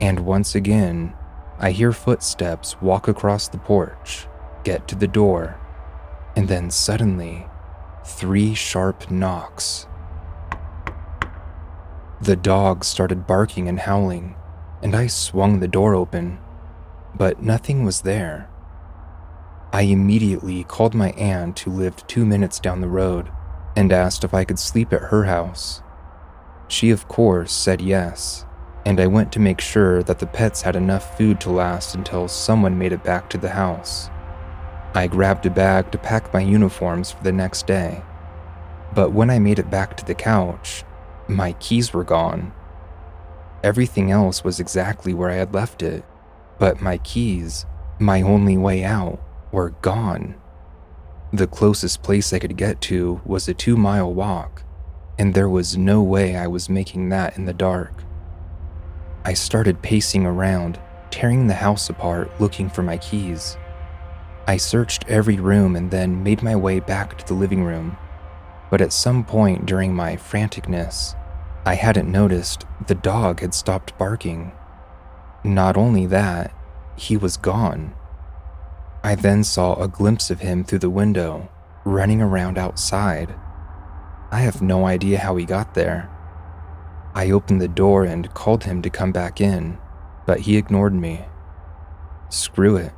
and 0.00 0.20
once 0.20 0.54
again, 0.54 1.14
I 1.58 1.70
hear 1.70 1.92
footsteps 1.92 2.80
walk 2.80 3.08
across 3.08 3.48
the 3.48 3.58
porch, 3.58 4.26
get 4.62 4.86
to 4.88 4.94
the 4.94 5.08
door, 5.08 5.58
and 6.36 6.48
then 6.48 6.70
suddenly, 6.70 7.46
three 8.04 8.54
sharp 8.54 9.10
knocks. 9.10 9.86
The 12.20 12.36
dog 12.36 12.84
started 12.84 13.26
barking 13.26 13.68
and 13.68 13.80
howling, 13.80 14.36
and 14.82 14.94
I 14.94 15.06
swung 15.06 15.60
the 15.60 15.68
door 15.68 15.94
open, 15.94 16.38
but 17.16 17.42
nothing 17.42 17.84
was 17.84 18.02
there. 18.02 18.48
I 19.72 19.82
immediately 19.82 20.64
called 20.64 20.94
my 20.94 21.10
aunt, 21.12 21.58
who 21.60 21.70
lived 21.70 22.08
two 22.08 22.24
minutes 22.24 22.60
down 22.60 22.80
the 22.80 22.88
road, 22.88 23.30
and 23.74 23.92
asked 23.92 24.24
if 24.24 24.34
I 24.34 24.44
could 24.44 24.58
sleep 24.58 24.92
at 24.92 25.02
her 25.02 25.24
house. 25.24 25.82
She, 26.68 26.90
of 26.90 27.08
course, 27.08 27.52
said 27.52 27.80
yes, 27.80 28.44
and 28.84 29.00
I 29.00 29.06
went 29.06 29.32
to 29.32 29.40
make 29.40 29.60
sure 29.60 30.02
that 30.02 30.18
the 30.18 30.26
pets 30.26 30.62
had 30.62 30.76
enough 30.76 31.16
food 31.16 31.40
to 31.40 31.50
last 31.50 31.94
until 31.94 32.28
someone 32.28 32.78
made 32.78 32.92
it 32.92 33.04
back 33.04 33.30
to 33.30 33.38
the 33.38 33.50
house. 33.50 34.10
I 34.94 35.06
grabbed 35.06 35.44
a 35.46 35.50
bag 35.50 35.92
to 35.92 35.98
pack 35.98 36.32
my 36.32 36.40
uniforms 36.40 37.10
for 37.10 37.22
the 37.22 37.32
next 37.32 37.66
day. 37.66 38.02
But 38.94 39.12
when 39.12 39.28
I 39.28 39.38
made 39.38 39.58
it 39.58 39.70
back 39.70 39.96
to 39.96 40.04
the 40.04 40.14
couch, 40.14 40.84
my 41.28 41.52
keys 41.54 41.92
were 41.92 42.04
gone. 42.04 42.52
Everything 43.62 44.10
else 44.10 44.42
was 44.42 44.60
exactly 44.60 45.12
where 45.12 45.28
I 45.28 45.34
had 45.34 45.52
left 45.52 45.82
it, 45.82 46.04
but 46.58 46.80
my 46.80 46.98
keys, 46.98 47.66
my 47.98 48.22
only 48.22 48.56
way 48.56 48.84
out, 48.84 49.20
were 49.52 49.70
gone. 49.82 50.34
The 51.32 51.46
closest 51.46 52.02
place 52.02 52.32
I 52.32 52.38
could 52.38 52.56
get 52.56 52.80
to 52.82 53.20
was 53.24 53.48
a 53.48 53.54
two 53.54 53.76
mile 53.76 54.12
walk, 54.12 54.62
and 55.18 55.34
there 55.34 55.48
was 55.48 55.76
no 55.76 56.02
way 56.02 56.36
I 56.36 56.46
was 56.46 56.68
making 56.68 57.08
that 57.08 57.36
in 57.36 57.44
the 57.46 57.52
dark. 57.52 58.02
I 59.24 59.34
started 59.34 59.82
pacing 59.82 60.24
around, 60.24 60.78
tearing 61.10 61.46
the 61.46 61.54
house 61.54 61.90
apart 61.90 62.40
looking 62.40 62.70
for 62.70 62.82
my 62.82 62.96
keys. 62.98 63.56
I 64.46 64.56
searched 64.56 65.04
every 65.08 65.40
room 65.40 65.74
and 65.74 65.90
then 65.90 66.22
made 66.22 66.42
my 66.42 66.54
way 66.54 66.78
back 66.78 67.18
to 67.18 67.26
the 67.26 67.34
living 67.34 67.64
room. 67.64 67.96
But 68.70 68.80
at 68.80 68.92
some 68.92 69.24
point 69.24 69.66
during 69.66 69.92
my 69.94 70.16
franticness, 70.16 71.16
I 71.64 71.74
hadn't 71.74 72.10
noticed 72.10 72.64
the 72.86 72.94
dog 72.94 73.40
had 73.40 73.54
stopped 73.54 73.98
barking. 73.98 74.52
Not 75.46 75.76
only 75.76 76.06
that, 76.06 76.52
he 76.96 77.16
was 77.16 77.36
gone. 77.36 77.94
I 79.04 79.14
then 79.14 79.44
saw 79.44 79.80
a 79.80 79.86
glimpse 79.86 80.28
of 80.28 80.40
him 80.40 80.64
through 80.64 80.80
the 80.80 80.90
window, 80.90 81.48
running 81.84 82.20
around 82.20 82.58
outside. 82.58 83.32
I 84.32 84.40
have 84.40 84.60
no 84.60 84.86
idea 84.86 85.20
how 85.20 85.36
he 85.36 85.44
got 85.44 85.74
there. 85.74 86.10
I 87.14 87.30
opened 87.30 87.60
the 87.60 87.68
door 87.68 88.02
and 88.02 88.34
called 88.34 88.64
him 88.64 88.82
to 88.82 88.90
come 88.90 89.12
back 89.12 89.40
in, 89.40 89.78
but 90.26 90.40
he 90.40 90.56
ignored 90.56 90.94
me. 90.94 91.24
Screw 92.28 92.76
it. 92.76 92.92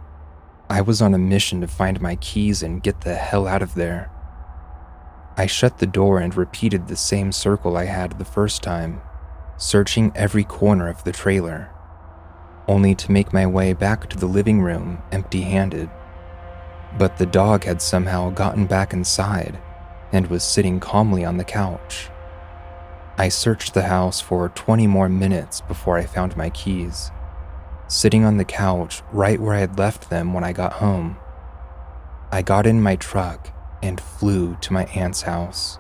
I 0.71 0.81
was 0.81 1.03
on 1.03 1.13
a 1.13 1.19
mission 1.19 1.61
to 1.61 1.69
find 1.69 2.01
my 2.01 2.17
keys 2.17 2.63
and 2.63 2.83
get 2.83 3.03
the 3.03 3.15
hell 3.15 3.47
out 3.47 3.61
of 3.61 3.75
there. 3.75 4.11
I 5.37 5.45
shut 5.45 5.79
the 5.79 5.87
door 5.87 6.19
and 6.19 6.35
repeated 6.35 6.89
the 6.89 6.97
same 6.97 7.31
circle 7.31 7.77
I 7.77 7.85
had 7.85 8.19
the 8.19 8.25
first 8.25 8.63
time, 8.63 9.03
searching 9.59 10.13
every 10.15 10.45
corner 10.45 10.89
of 10.89 11.05
the 11.05 11.13
trailer, 11.13 11.71
only 12.69 12.95
to 12.95 13.11
make 13.11 13.33
my 13.33 13.47
way 13.47 13.73
back 13.73 14.09
to 14.11 14.17
the 14.17 14.27
living 14.27 14.61
room 14.61 15.03
empty 15.11 15.41
handed. 15.41 15.91
But 16.97 17.17
the 17.17 17.27
dog 17.27 17.65
had 17.65 17.83
somehow 17.83 18.31
gotten 18.31 18.67
back 18.67 18.93
inside 18.93 19.59
and 20.13 20.29
was 20.29 20.45
sitting 20.45 20.79
calmly 20.79 21.25
on 21.25 21.37
the 21.37 21.45
couch. 21.45 22.11
I 23.17 23.29
searched 23.29 23.75
the 23.75 23.83
house 23.83 24.21
for 24.21 24.49
20 24.51 24.87
more 24.87 25.09
minutes 25.09 25.61
before 25.63 25.99
I 25.99 26.07
found 26.07 26.37
my 26.37 26.51
keys 26.51 27.11
sitting 27.89 28.23
on 28.23 28.37
the 28.37 28.45
couch 28.45 29.03
right 29.13 29.41
where 29.41 29.55
I 29.55 29.61
had 29.61 29.79
left 29.79 30.11
them 30.11 30.35
when 30.35 30.45
I 30.45 30.53
got 30.53 30.75
home. 30.75 31.17
I 32.31 32.43
got 32.43 32.67
in 32.67 32.83
my 32.83 32.97
truck 32.97 33.51
and 33.83 34.01
flew 34.01 34.57
to 34.57 34.73
my 34.73 34.85
aunt's 34.87 35.23
house. 35.23 35.79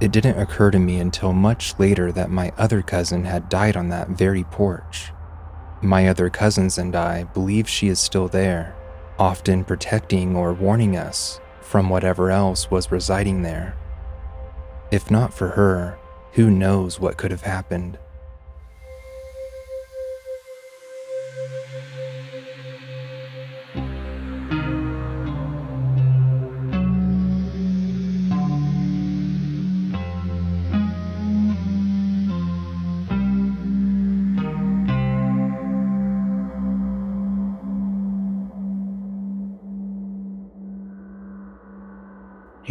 It 0.00 0.10
didn't 0.10 0.40
occur 0.40 0.72
to 0.72 0.78
me 0.78 0.98
until 0.98 1.32
much 1.32 1.78
later 1.78 2.10
that 2.12 2.30
my 2.30 2.52
other 2.58 2.82
cousin 2.82 3.24
had 3.24 3.48
died 3.48 3.76
on 3.76 3.88
that 3.90 4.08
very 4.08 4.42
porch. 4.44 5.12
My 5.84 6.08
other 6.08 6.30
cousins 6.30 6.78
and 6.78 6.96
I 6.96 7.24
believe 7.24 7.68
she 7.68 7.88
is 7.88 8.00
still 8.00 8.26
there, 8.26 8.74
often 9.18 9.64
protecting 9.64 10.34
or 10.34 10.54
warning 10.54 10.96
us 10.96 11.42
from 11.60 11.90
whatever 11.90 12.30
else 12.30 12.70
was 12.70 12.90
residing 12.90 13.42
there. 13.42 13.76
If 14.90 15.10
not 15.10 15.34
for 15.34 15.48
her, 15.48 15.98
who 16.32 16.50
knows 16.50 16.98
what 16.98 17.18
could 17.18 17.30
have 17.30 17.42
happened. 17.42 17.98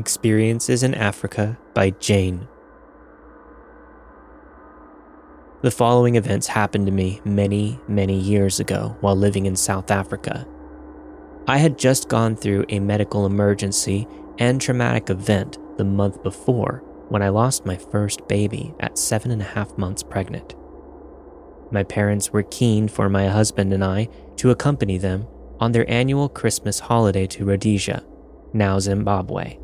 Experiences 0.03 0.83
in 0.83 0.93
Africa 0.95 1.57
by 1.73 1.91
Jane. 1.91 2.45
The 5.61 5.71
following 5.71 6.17
events 6.17 6.47
happened 6.47 6.87
to 6.87 6.91
me 6.91 7.21
many, 7.23 7.79
many 7.87 8.19
years 8.19 8.59
ago 8.59 8.97
while 8.99 9.15
living 9.15 9.45
in 9.45 9.55
South 9.55 9.91
Africa. 9.91 10.45
I 11.47 11.55
had 11.55 11.79
just 11.79 12.09
gone 12.09 12.35
through 12.35 12.65
a 12.67 12.81
medical 12.81 13.25
emergency 13.25 14.05
and 14.39 14.59
traumatic 14.59 15.09
event 15.09 15.57
the 15.77 15.85
month 15.85 16.21
before 16.21 16.83
when 17.07 17.21
I 17.21 17.29
lost 17.29 17.65
my 17.65 17.77
first 17.77 18.27
baby 18.27 18.73
at 18.81 18.97
seven 18.97 19.31
and 19.31 19.41
a 19.41 19.45
half 19.55 19.77
months 19.77 20.03
pregnant. 20.03 20.53
My 21.71 21.83
parents 21.83 22.33
were 22.33 22.43
keen 22.43 22.89
for 22.89 23.07
my 23.07 23.29
husband 23.29 23.71
and 23.71 23.85
I 23.85 24.09
to 24.35 24.51
accompany 24.51 24.97
them 24.97 25.27
on 25.61 25.71
their 25.71 25.89
annual 25.89 26.27
Christmas 26.27 26.79
holiday 26.79 27.25
to 27.27 27.45
Rhodesia, 27.45 28.03
now 28.51 28.79
Zimbabwe. 28.79 29.59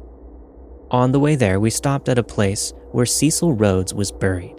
On 0.91 1.11
the 1.11 1.19
way 1.19 1.35
there, 1.35 1.59
we 1.59 1.69
stopped 1.69 2.09
at 2.09 2.17
a 2.17 2.23
place 2.23 2.73
where 2.91 3.05
Cecil 3.05 3.53
Rhodes 3.53 3.93
was 3.93 4.11
buried. 4.11 4.55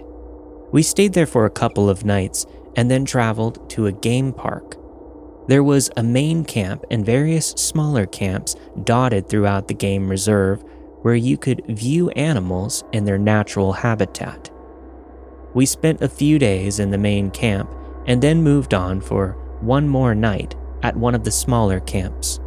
We 0.70 0.84
stayed 0.84 1.12
there 1.12 1.26
for 1.26 1.44
a 1.44 1.50
couple 1.50 1.90
of 1.90 2.04
nights 2.04 2.46
and 2.76 2.88
then 2.88 3.04
traveled 3.04 3.68
to 3.70 3.86
a 3.86 3.92
game 3.92 4.32
park. 4.32 4.76
There 5.48 5.64
was 5.64 5.90
a 5.96 6.04
main 6.04 6.44
camp 6.44 6.84
and 6.88 7.04
various 7.04 7.48
smaller 7.50 8.06
camps 8.06 8.54
dotted 8.84 9.28
throughout 9.28 9.66
the 9.66 9.74
game 9.74 10.08
reserve 10.08 10.62
where 11.02 11.16
you 11.16 11.36
could 11.36 11.66
view 11.66 12.10
animals 12.10 12.84
in 12.92 13.04
their 13.04 13.18
natural 13.18 13.72
habitat. 13.72 14.50
We 15.52 15.66
spent 15.66 16.00
a 16.00 16.08
few 16.08 16.38
days 16.38 16.78
in 16.78 16.92
the 16.92 16.98
main 16.98 17.32
camp 17.32 17.74
and 18.06 18.22
then 18.22 18.44
moved 18.44 18.72
on 18.72 19.00
for 19.00 19.32
one 19.60 19.88
more 19.88 20.14
night 20.14 20.54
at 20.84 20.96
one 20.96 21.16
of 21.16 21.24
the 21.24 21.32
smaller 21.32 21.80
camps. 21.80 22.38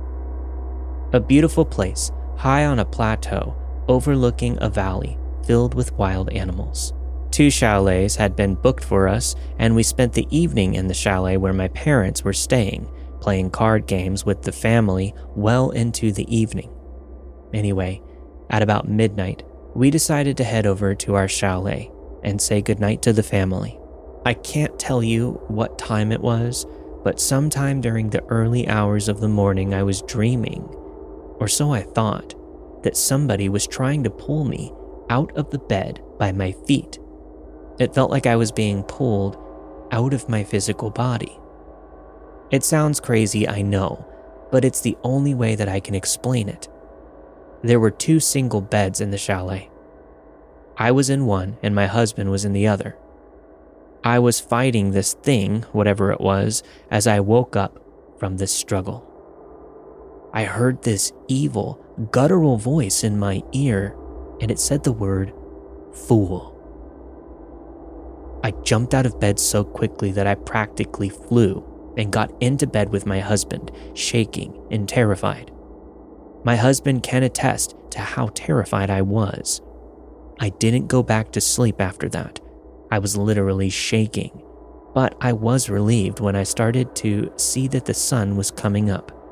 A 1.12 1.20
beautiful 1.20 1.66
place 1.66 2.14
high 2.38 2.66
on 2.66 2.80
a 2.80 2.86
plateau 2.86 3.56
overlooking 3.88 4.58
a 4.62 4.70
valley 4.70 5.18
filled 5.46 5.74
with 5.74 5.94
wild 5.94 6.30
animals. 6.32 6.94
Two 7.32 7.50
chalets 7.50 8.16
had 8.16 8.36
been 8.36 8.56
booked 8.56 8.84
for 8.84 9.08
us, 9.08 9.36
and 9.58 9.76
we 9.76 9.84
spent 9.84 10.14
the 10.14 10.28
evening 10.30 10.76
in 10.76 10.88
the 10.88 10.94
chalet 10.94 11.38
where 11.38 11.54
my 11.54 11.68
parents 11.70 12.24
were 12.24 12.34
staying, 12.34 12.90
playing 13.20 13.50
card 13.50 13.88
games 13.88 14.26
with 14.26 14.44
the 14.44 14.52
family 14.52 15.16
well 15.36 15.72
into 15.72 16.12
the 16.12 16.36
evening. 16.36 16.72
Anyway, 17.54 18.02
at 18.50 18.62
about 18.62 18.88
midnight, 18.88 19.44
we 19.74 19.90
decided 19.90 20.38
to 20.38 20.44
head 20.44 20.68
over 20.68 20.94
to 20.94 21.16
our 21.16 21.28
chalet 21.28 21.92
and 22.24 22.42
say 22.42 22.62
goodnight 22.62 23.02
to 23.02 23.14
the 23.14 23.24
family. 23.24 23.80
I 24.26 24.36
can't 24.36 24.80
tell 24.80 25.04
you 25.04 25.42
what 25.48 25.80
time 25.80 26.12
it 26.12 26.22
was, 26.22 26.66
but 27.04 27.20
sometime 27.20 27.82
during 27.82 28.10
the 28.10 28.24
early 28.26 28.68
hours 28.68 29.10
of 29.10 29.20
the 29.20 29.28
morning, 29.28 29.74
I 29.74 29.84
was 29.84 30.04
dreaming, 30.04 30.64
or 31.40 31.48
so 31.48 31.72
I 31.72 31.82
thought 31.82 32.36
that 32.84 32.98
somebody 32.98 33.50
was 33.50 33.68
trying 33.68 34.04
to 34.04 34.10
pull 34.10 34.46
me 34.46 34.72
out 35.10 35.36
of 35.36 35.50
the 35.50 35.60
bed 35.60 36.02
by 36.20 36.32
my 36.32 36.52
feet. 36.68 37.00
It 37.80 37.94
felt 37.94 38.12
like 38.12 38.28
I 38.28 38.36
was 38.36 38.52
being 38.52 38.84
pulled 38.84 39.38
out 39.92 40.14
of 40.14 40.30
my 40.30 40.44
physical 40.44 40.90
body. 40.90 41.40
It 42.52 42.64
sounds 42.64 43.00
crazy, 43.00 43.48
I 43.48 43.62
know, 43.62 44.06
but 44.52 44.64
it's 44.64 44.82
the 44.82 44.98
only 45.04 45.34
way 45.34 45.56
that 45.56 45.70
I 45.70 45.80
can 45.80 45.96
explain 45.96 46.48
it. 46.48 46.68
There 47.64 47.80
were 47.80 47.92
two 47.92 48.20
single 48.20 48.62
beds 48.62 49.02
in 49.02 49.12
the 49.12 49.18
chalet. 49.18 49.70
I 50.78 50.92
was 50.92 51.10
in 51.10 51.26
one 51.26 51.58
and 51.64 51.74
my 51.74 51.88
husband 51.88 52.30
was 52.30 52.46
in 52.46 52.54
the 52.54 52.68
other. 52.68 52.98
I 54.04 54.20
was 54.20 54.40
fighting 54.40 54.92
this 54.92 55.14
thing, 55.14 55.62
whatever 55.72 56.12
it 56.12 56.20
was, 56.20 56.62
as 56.92 57.08
I 57.08 57.22
woke 57.22 57.56
up 57.56 57.80
from 58.18 58.38
this 58.38 58.52
struggle. 58.52 59.10
I 60.34 60.44
heard 60.44 60.84
this 60.84 61.14
evil, 61.28 61.83
guttural 62.12 62.58
voice 62.58 63.04
in 63.04 63.20
my 63.20 63.42
ear, 63.52 63.96
and 64.42 64.50
it 64.50 64.60
said 64.60 64.84
the 64.84 64.92
word 64.92 65.34
fool. 65.94 66.52
I 68.44 68.52
jumped 68.64 68.94
out 68.94 69.06
of 69.06 69.20
bed 69.20 69.40
so 69.40 69.64
quickly 69.64 70.12
that 70.12 70.28
I 70.28 70.36
practically 70.36 71.10
flew 71.10 71.94
and 71.98 72.12
got 72.12 72.34
into 72.42 72.68
bed 72.68 72.90
with 72.90 73.06
my 73.06 73.20
husband, 73.20 73.72
shaking 73.94 74.60
and 74.72 74.90
terrified. 74.90 75.52
My 76.44 76.56
husband 76.56 77.04
can 77.04 77.24
attest 77.24 77.76
to 77.92 78.00
how 78.00 78.28
terrified 78.34 78.90
I 78.90 79.02
was. 79.02 79.62
I 80.40 80.50
didn't 80.50 80.88
go 80.88 81.04
back 81.04 81.32
to 81.34 81.42
sleep 81.42 81.80
after 81.80 82.10
that. 82.10 82.40
I 82.92 83.00
was 83.00 83.16
literally 83.16 83.70
shaking, 83.70 84.44
but 84.94 85.16
I 85.22 85.32
was 85.32 85.70
relieved 85.70 86.20
when 86.20 86.36
I 86.36 86.44
started 86.44 86.96
to 86.98 87.32
see 87.38 87.68
that 87.70 87.86
the 87.86 87.94
sun 87.94 88.36
was 88.36 88.52
coming 88.52 88.90
up. 88.90 89.23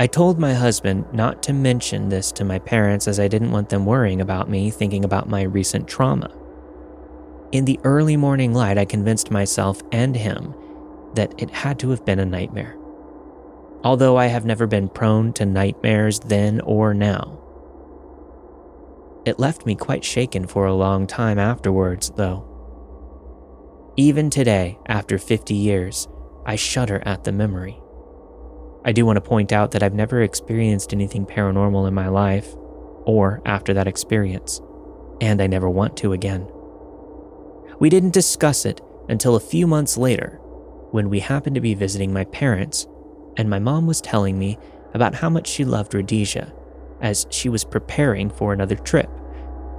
I 0.00 0.06
told 0.06 0.38
my 0.38 0.54
husband 0.54 1.04
not 1.12 1.42
to 1.42 1.52
mention 1.52 2.08
this 2.08 2.32
to 2.32 2.42
my 2.42 2.58
parents 2.58 3.06
as 3.06 3.20
I 3.20 3.28
didn't 3.28 3.50
want 3.50 3.68
them 3.68 3.84
worrying 3.84 4.22
about 4.22 4.48
me 4.48 4.70
thinking 4.70 5.04
about 5.04 5.28
my 5.28 5.42
recent 5.42 5.86
trauma. 5.86 6.34
In 7.52 7.66
the 7.66 7.78
early 7.84 8.16
morning 8.16 8.54
light, 8.54 8.78
I 8.78 8.86
convinced 8.86 9.30
myself 9.30 9.82
and 9.92 10.16
him 10.16 10.54
that 11.16 11.34
it 11.36 11.50
had 11.50 11.78
to 11.80 11.90
have 11.90 12.06
been 12.06 12.18
a 12.18 12.24
nightmare. 12.24 12.78
Although 13.84 14.16
I 14.16 14.28
have 14.28 14.46
never 14.46 14.66
been 14.66 14.88
prone 14.88 15.34
to 15.34 15.44
nightmares 15.44 16.18
then 16.20 16.62
or 16.62 16.94
now. 16.94 17.38
It 19.26 19.38
left 19.38 19.66
me 19.66 19.74
quite 19.74 20.02
shaken 20.02 20.46
for 20.46 20.64
a 20.64 20.72
long 20.72 21.06
time 21.06 21.38
afterwards, 21.38 22.10
though. 22.16 22.46
Even 23.98 24.30
today, 24.30 24.78
after 24.86 25.18
50 25.18 25.52
years, 25.52 26.08
I 26.46 26.56
shudder 26.56 27.02
at 27.04 27.24
the 27.24 27.32
memory. 27.32 27.78
I 28.84 28.92
do 28.92 29.04
want 29.04 29.16
to 29.16 29.20
point 29.20 29.52
out 29.52 29.72
that 29.72 29.82
I've 29.82 29.94
never 29.94 30.22
experienced 30.22 30.92
anything 30.92 31.26
paranormal 31.26 31.86
in 31.86 31.94
my 31.94 32.08
life, 32.08 32.54
or 33.04 33.42
after 33.44 33.74
that 33.74 33.86
experience, 33.86 34.60
and 35.20 35.42
I 35.42 35.46
never 35.46 35.68
want 35.68 35.96
to 35.98 36.12
again. 36.12 36.48
We 37.78 37.90
didn't 37.90 38.14
discuss 38.14 38.64
it 38.64 38.80
until 39.08 39.36
a 39.36 39.40
few 39.40 39.66
months 39.66 39.96
later 39.96 40.38
when 40.92 41.10
we 41.10 41.20
happened 41.20 41.54
to 41.54 41.60
be 41.60 41.74
visiting 41.74 42.12
my 42.12 42.24
parents, 42.24 42.86
and 43.36 43.50
my 43.50 43.58
mom 43.58 43.86
was 43.86 44.00
telling 44.00 44.38
me 44.38 44.58
about 44.94 45.14
how 45.14 45.28
much 45.28 45.46
she 45.46 45.64
loved 45.64 45.94
Rhodesia 45.94 46.52
as 47.00 47.26
she 47.30 47.48
was 47.48 47.64
preparing 47.64 48.30
for 48.30 48.52
another 48.52 48.76
trip. 48.76 49.10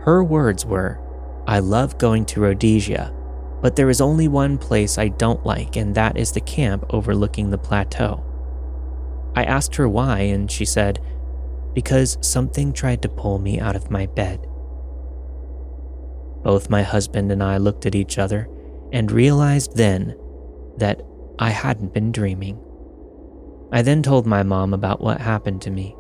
Her 0.02 0.24
words 0.24 0.66
were, 0.66 1.00
I 1.48 1.60
love 1.60 1.98
going 1.98 2.26
to 2.26 2.42
Rhodesia, 2.42 3.14
but 3.62 3.76
there 3.76 3.90
is 3.90 4.02
only 4.02 4.28
one 4.28 4.58
place 4.58 4.98
I 4.98 5.10
don't 5.10 5.46
like, 5.46 5.76
and 5.76 5.94
that 5.96 6.18
is 6.18 6.32
the 6.32 6.42
camp 6.42 6.86
overlooking 6.90 7.50
the 7.50 7.58
plateau. 7.58 8.24
I 9.36 9.44
asked 9.44 9.76
her 9.76 9.88
why, 9.88 10.20
and 10.22 10.52
she 10.52 10.66
said, 10.66 11.00
Because 11.74 12.18
something 12.22 12.74
tried 12.74 13.02
to 13.02 13.10
pull 13.10 13.40
me 13.40 13.60
out 13.60 13.76
of 13.76 13.92
my 13.92 14.06
bed. 14.06 14.48
Both 16.44 16.70
my 16.70 16.82
husband 16.84 17.32
and 17.32 17.44
I 17.44 17.58
looked 17.58 17.86
at 17.86 17.96
each 17.96 18.18
other 18.18 18.50
and 18.92 19.12
realized 19.12 19.78
then 19.78 20.16
that 20.78 21.02
I 21.40 21.50
hadn't 21.52 21.94
been 21.94 22.12
dreaming. 22.12 22.60
I 23.72 23.82
then 23.82 24.04
told 24.04 24.26
my 24.26 24.44
mom 24.44 24.74
about 24.74 25.02
what 25.02 25.22
happened 25.22 25.62
to 25.64 25.72
me. 25.72 25.96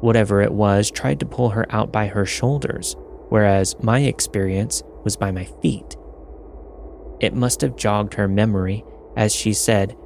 Whatever 0.00 0.40
it 0.40 0.52
was 0.52 0.90
tried 0.90 1.20
to 1.20 1.26
pull 1.26 1.50
her 1.50 1.66
out 1.70 1.92
by 1.92 2.06
her 2.06 2.24
shoulders, 2.24 2.96
whereas 3.28 3.76
my 3.82 4.00
experience 4.00 4.82
was 5.04 5.16
by 5.16 5.30
my 5.30 5.44
feet. 5.60 5.96
It 7.20 7.34
must 7.34 7.60
have 7.60 7.76
jogged 7.76 8.14
her 8.14 8.28
memory 8.28 8.84
as 9.16 9.34
she 9.34 9.52
said, 9.52 9.96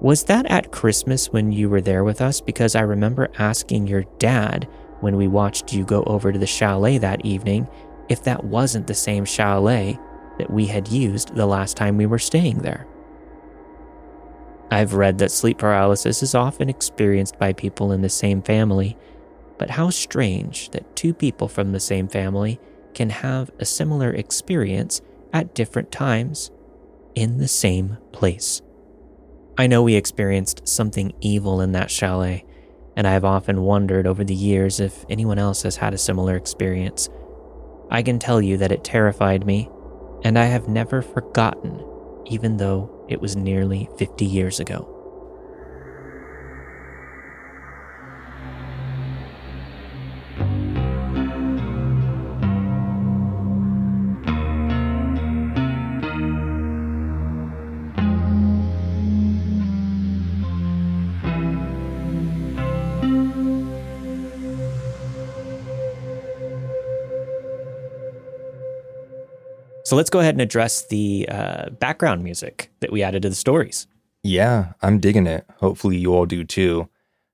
Was 0.00 0.24
that 0.24 0.46
at 0.46 0.72
Christmas 0.72 1.30
when 1.30 1.52
you 1.52 1.68
were 1.68 1.82
there 1.82 2.04
with 2.04 2.22
us? 2.22 2.40
Because 2.40 2.74
I 2.74 2.80
remember 2.80 3.28
asking 3.38 3.86
your 3.86 4.04
dad 4.18 4.66
when 5.00 5.16
we 5.16 5.28
watched 5.28 5.74
you 5.74 5.84
go 5.84 6.02
over 6.04 6.32
to 6.32 6.38
the 6.38 6.46
chalet 6.46 6.96
that 6.98 7.24
evening 7.24 7.68
if 8.08 8.24
that 8.24 8.44
wasn't 8.44 8.86
the 8.86 8.94
same 8.94 9.26
chalet 9.26 9.98
that 10.38 10.50
we 10.50 10.66
had 10.66 10.88
used 10.88 11.34
the 11.34 11.44
last 11.44 11.76
time 11.76 11.98
we 11.98 12.06
were 12.06 12.18
staying 12.18 12.58
there. 12.58 12.86
I've 14.70 14.94
read 14.94 15.18
that 15.18 15.30
sleep 15.30 15.58
paralysis 15.58 16.22
is 16.22 16.34
often 16.34 16.70
experienced 16.70 17.38
by 17.38 17.52
people 17.52 17.92
in 17.92 18.00
the 18.00 18.08
same 18.08 18.40
family, 18.40 18.96
but 19.58 19.70
how 19.70 19.90
strange 19.90 20.70
that 20.70 20.96
two 20.96 21.12
people 21.12 21.46
from 21.46 21.72
the 21.72 21.80
same 21.80 22.08
family 22.08 22.58
can 22.94 23.10
have 23.10 23.50
a 23.58 23.66
similar 23.66 24.10
experience 24.10 25.02
at 25.32 25.54
different 25.54 25.92
times 25.92 26.50
in 27.14 27.38
the 27.38 27.48
same 27.48 27.98
place. 28.12 28.62
I 29.60 29.66
know 29.66 29.82
we 29.82 29.94
experienced 29.94 30.66
something 30.66 31.12
evil 31.20 31.60
in 31.60 31.72
that 31.72 31.90
chalet, 31.90 32.46
and 32.96 33.06
I 33.06 33.12
have 33.12 33.26
often 33.26 33.60
wondered 33.60 34.06
over 34.06 34.24
the 34.24 34.34
years 34.34 34.80
if 34.80 35.04
anyone 35.10 35.38
else 35.38 35.64
has 35.64 35.76
had 35.76 35.92
a 35.92 35.98
similar 35.98 36.34
experience. 36.34 37.10
I 37.90 38.02
can 38.02 38.18
tell 38.18 38.40
you 38.40 38.56
that 38.56 38.72
it 38.72 38.84
terrified 38.84 39.44
me, 39.44 39.68
and 40.24 40.38
I 40.38 40.46
have 40.46 40.66
never 40.66 41.02
forgotten, 41.02 41.84
even 42.24 42.56
though 42.56 43.04
it 43.10 43.20
was 43.20 43.36
nearly 43.36 43.86
50 43.98 44.24
years 44.24 44.60
ago. 44.60 44.99
So 69.90 69.96
let's 69.96 70.08
go 70.08 70.20
ahead 70.20 70.36
and 70.36 70.40
address 70.40 70.86
the 70.86 71.26
uh, 71.28 71.70
background 71.70 72.22
music 72.22 72.70
that 72.78 72.92
we 72.92 73.02
added 73.02 73.22
to 73.22 73.28
the 73.28 73.34
stories. 73.34 73.88
Yeah, 74.22 74.74
I'm 74.82 75.00
digging 75.00 75.26
it. 75.26 75.44
Hopefully, 75.56 75.96
you 75.96 76.14
all 76.14 76.26
do 76.26 76.44
too. 76.44 76.88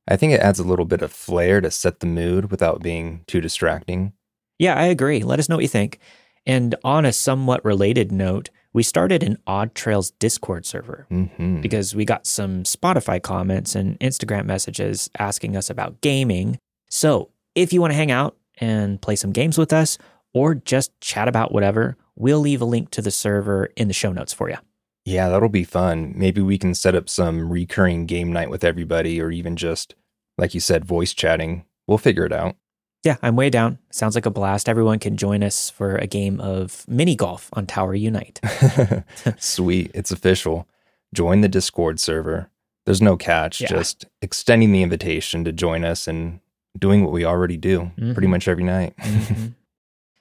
I 0.08 0.16
think 0.16 0.32
it 0.32 0.40
adds 0.40 0.58
a 0.58 0.64
little 0.64 0.86
bit 0.86 1.02
of 1.02 1.12
flair 1.12 1.60
to 1.60 1.70
set 1.70 2.00
the 2.00 2.06
mood 2.06 2.50
without 2.50 2.80
being 2.80 3.24
too 3.26 3.42
distracting. 3.42 4.14
Yeah, 4.58 4.74
I 4.74 4.84
agree. 4.84 5.22
Let 5.22 5.38
us 5.38 5.50
know 5.50 5.56
what 5.56 5.64
you 5.64 5.68
think. 5.68 5.98
And 6.46 6.74
on 6.82 7.04
a 7.04 7.12
somewhat 7.12 7.62
related 7.62 8.10
note, 8.10 8.48
we 8.72 8.82
started 8.82 9.22
an 9.22 9.36
Odd 9.46 9.74
Trails 9.74 10.12
Discord 10.12 10.64
server 10.64 11.04
hmm 11.10 11.60
because 11.60 11.94
we 11.94 12.06
got 12.06 12.26
some 12.26 12.62
Spotify 12.62 13.20
comments 13.20 13.74
and 13.74 14.00
Instagram 14.00 14.46
messages 14.46 15.10
asking 15.18 15.58
us 15.58 15.68
about 15.68 16.00
gaming. 16.00 16.58
So 16.88 17.28
if 17.54 17.74
you 17.74 17.82
want 17.82 17.90
to 17.90 17.98
hang 17.98 18.10
out 18.10 18.34
and 18.56 18.98
play 19.02 19.16
some 19.16 19.32
games 19.32 19.58
with 19.58 19.74
us 19.74 19.98
or 20.32 20.54
just 20.54 20.98
chat 21.02 21.28
about 21.28 21.52
whatever, 21.52 21.98
we'll 22.16 22.40
leave 22.40 22.60
a 22.60 22.64
link 22.66 22.90
to 22.90 23.02
the 23.02 23.10
server 23.10 23.66
in 23.76 23.88
the 23.88 23.94
show 23.94 24.12
notes 24.12 24.32
for 24.32 24.48
you. 24.50 24.56
Yeah, 25.04 25.28
that'll 25.28 25.48
be 25.48 25.62
fun. 25.64 26.12
Maybe 26.16 26.40
we 26.40 26.58
can 26.58 26.74
set 26.74 26.94
up 26.96 27.08
some 27.08 27.48
recurring 27.48 28.06
game 28.06 28.32
night 28.32 28.50
with 28.50 28.64
everybody, 28.64 29.20
or 29.20 29.30
even 29.30 29.54
just, 29.54 29.94
like 30.36 30.52
you 30.54 30.60
said, 30.60 30.84
voice 30.84 31.14
chatting. 31.14 31.64
We'll 31.86 31.98
figure 31.98 32.24
it 32.26 32.32
out. 32.32 32.56
Yeah, 33.04 33.16
I'm 33.22 33.36
way 33.36 33.50
down. 33.50 33.78
Sounds 33.92 34.16
like 34.16 34.26
a 34.26 34.30
blast. 34.32 34.68
Everyone 34.68 34.98
can 34.98 35.16
join 35.16 35.44
us 35.44 35.70
for 35.70 35.94
a 35.96 36.08
game 36.08 36.40
of 36.40 36.84
mini 36.88 37.14
golf 37.14 37.48
on 37.52 37.66
Tower 37.66 37.94
Unite. 37.94 38.40
Sweet. 39.38 39.92
It's 39.94 40.10
official. 40.10 40.66
Join 41.14 41.40
the 41.40 41.48
Discord 41.48 42.00
server. 42.00 42.50
There's 42.84 43.02
no 43.02 43.16
catch, 43.16 43.60
Yeah. 43.60 43.68
just 43.68 44.06
extending 44.22 44.72
the 44.72 44.82
invitation 44.82 45.44
to 45.44 45.52
join 45.52 45.84
us 45.84 46.08
and 46.08 46.40
doing 46.78 47.04
what 47.04 47.12
we 47.12 47.24
already 47.24 47.56
do 47.56 47.90
pretty 47.96 48.26
Mhm. 48.26 48.30
much 48.30 48.48
every 48.48 48.64
night. 48.64 48.94
Mhm. 48.96 49.54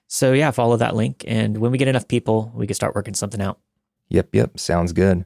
So 0.08 0.34
yeah, 0.34 0.52
follow 0.52 0.78
that 0.78 0.96
link, 0.96 1.24
and 1.28 1.58
when 1.58 1.72
we 1.72 1.78
get 1.78 1.88
enough 1.88 2.08
people, 2.08 2.52
we 2.56 2.68
can 2.68 2.76
start 2.76 2.96
working 2.96 3.14
something 3.16 3.42
out. 3.42 3.60
Yep, 4.10 4.30
yep. 4.34 4.60
Sounds 4.60 4.94
good. 4.94 5.26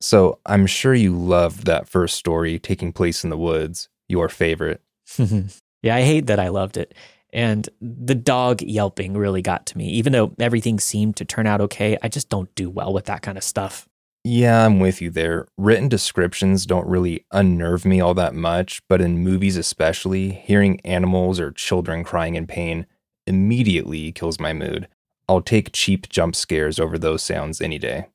So 0.00 0.38
I'm 0.46 0.66
sure 0.66 0.94
you 0.94 1.14
loved 1.14 1.66
that 1.66 1.88
first 1.88 2.16
story 2.16 2.58
taking 2.58 2.92
place 2.92 3.24
in 3.24 3.30
the 3.30 3.36
woods, 3.36 3.88
your 4.08 4.28
favorite. 4.28 4.82
yeah, 5.18 5.96
I 5.96 6.02
hate 6.02 6.26
that 6.26 6.40
I 6.40 6.48
loved 6.48 6.76
it. 6.76 6.94
And 7.32 7.68
the 7.80 8.14
dog 8.14 8.62
yelping 8.62 9.14
really 9.14 9.42
got 9.42 9.66
to 9.66 9.78
me. 9.78 9.88
Even 9.90 10.12
though 10.12 10.34
everything 10.38 10.80
seemed 10.80 11.16
to 11.16 11.24
turn 11.24 11.46
out 11.46 11.60
okay, 11.60 11.98
I 12.02 12.08
just 12.08 12.28
don't 12.28 12.54
do 12.54 12.70
well 12.70 12.92
with 12.92 13.06
that 13.06 13.22
kind 13.22 13.36
of 13.36 13.44
stuff. 13.44 13.88
Yeah, 14.24 14.64
I'm 14.66 14.80
with 14.80 15.00
you 15.00 15.10
there. 15.10 15.46
Written 15.56 15.88
descriptions 15.88 16.66
don't 16.66 16.86
really 16.86 17.24
unnerve 17.32 17.84
me 17.84 18.00
all 18.00 18.14
that 18.14 18.34
much, 18.34 18.82
but 18.88 19.00
in 19.00 19.18
movies 19.18 19.56
especially, 19.56 20.32
hearing 20.32 20.80
animals 20.80 21.38
or 21.38 21.52
children 21.52 22.02
crying 22.02 22.34
in 22.34 22.46
pain 22.46 22.86
immediately 23.26 24.12
kills 24.12 24.40
my 24.40 24.52
mood. 24.52 24.88
I'll 25.28 25.42
take 25.42 25.72
cheap 25.72 26.08
jump 26.08 26.36
scares 26.36 26.78
over 26.78 26.98
those 26.98 27.22
sounds 27.22 27.60
any 27.60 27.78
day. 27.78 28.06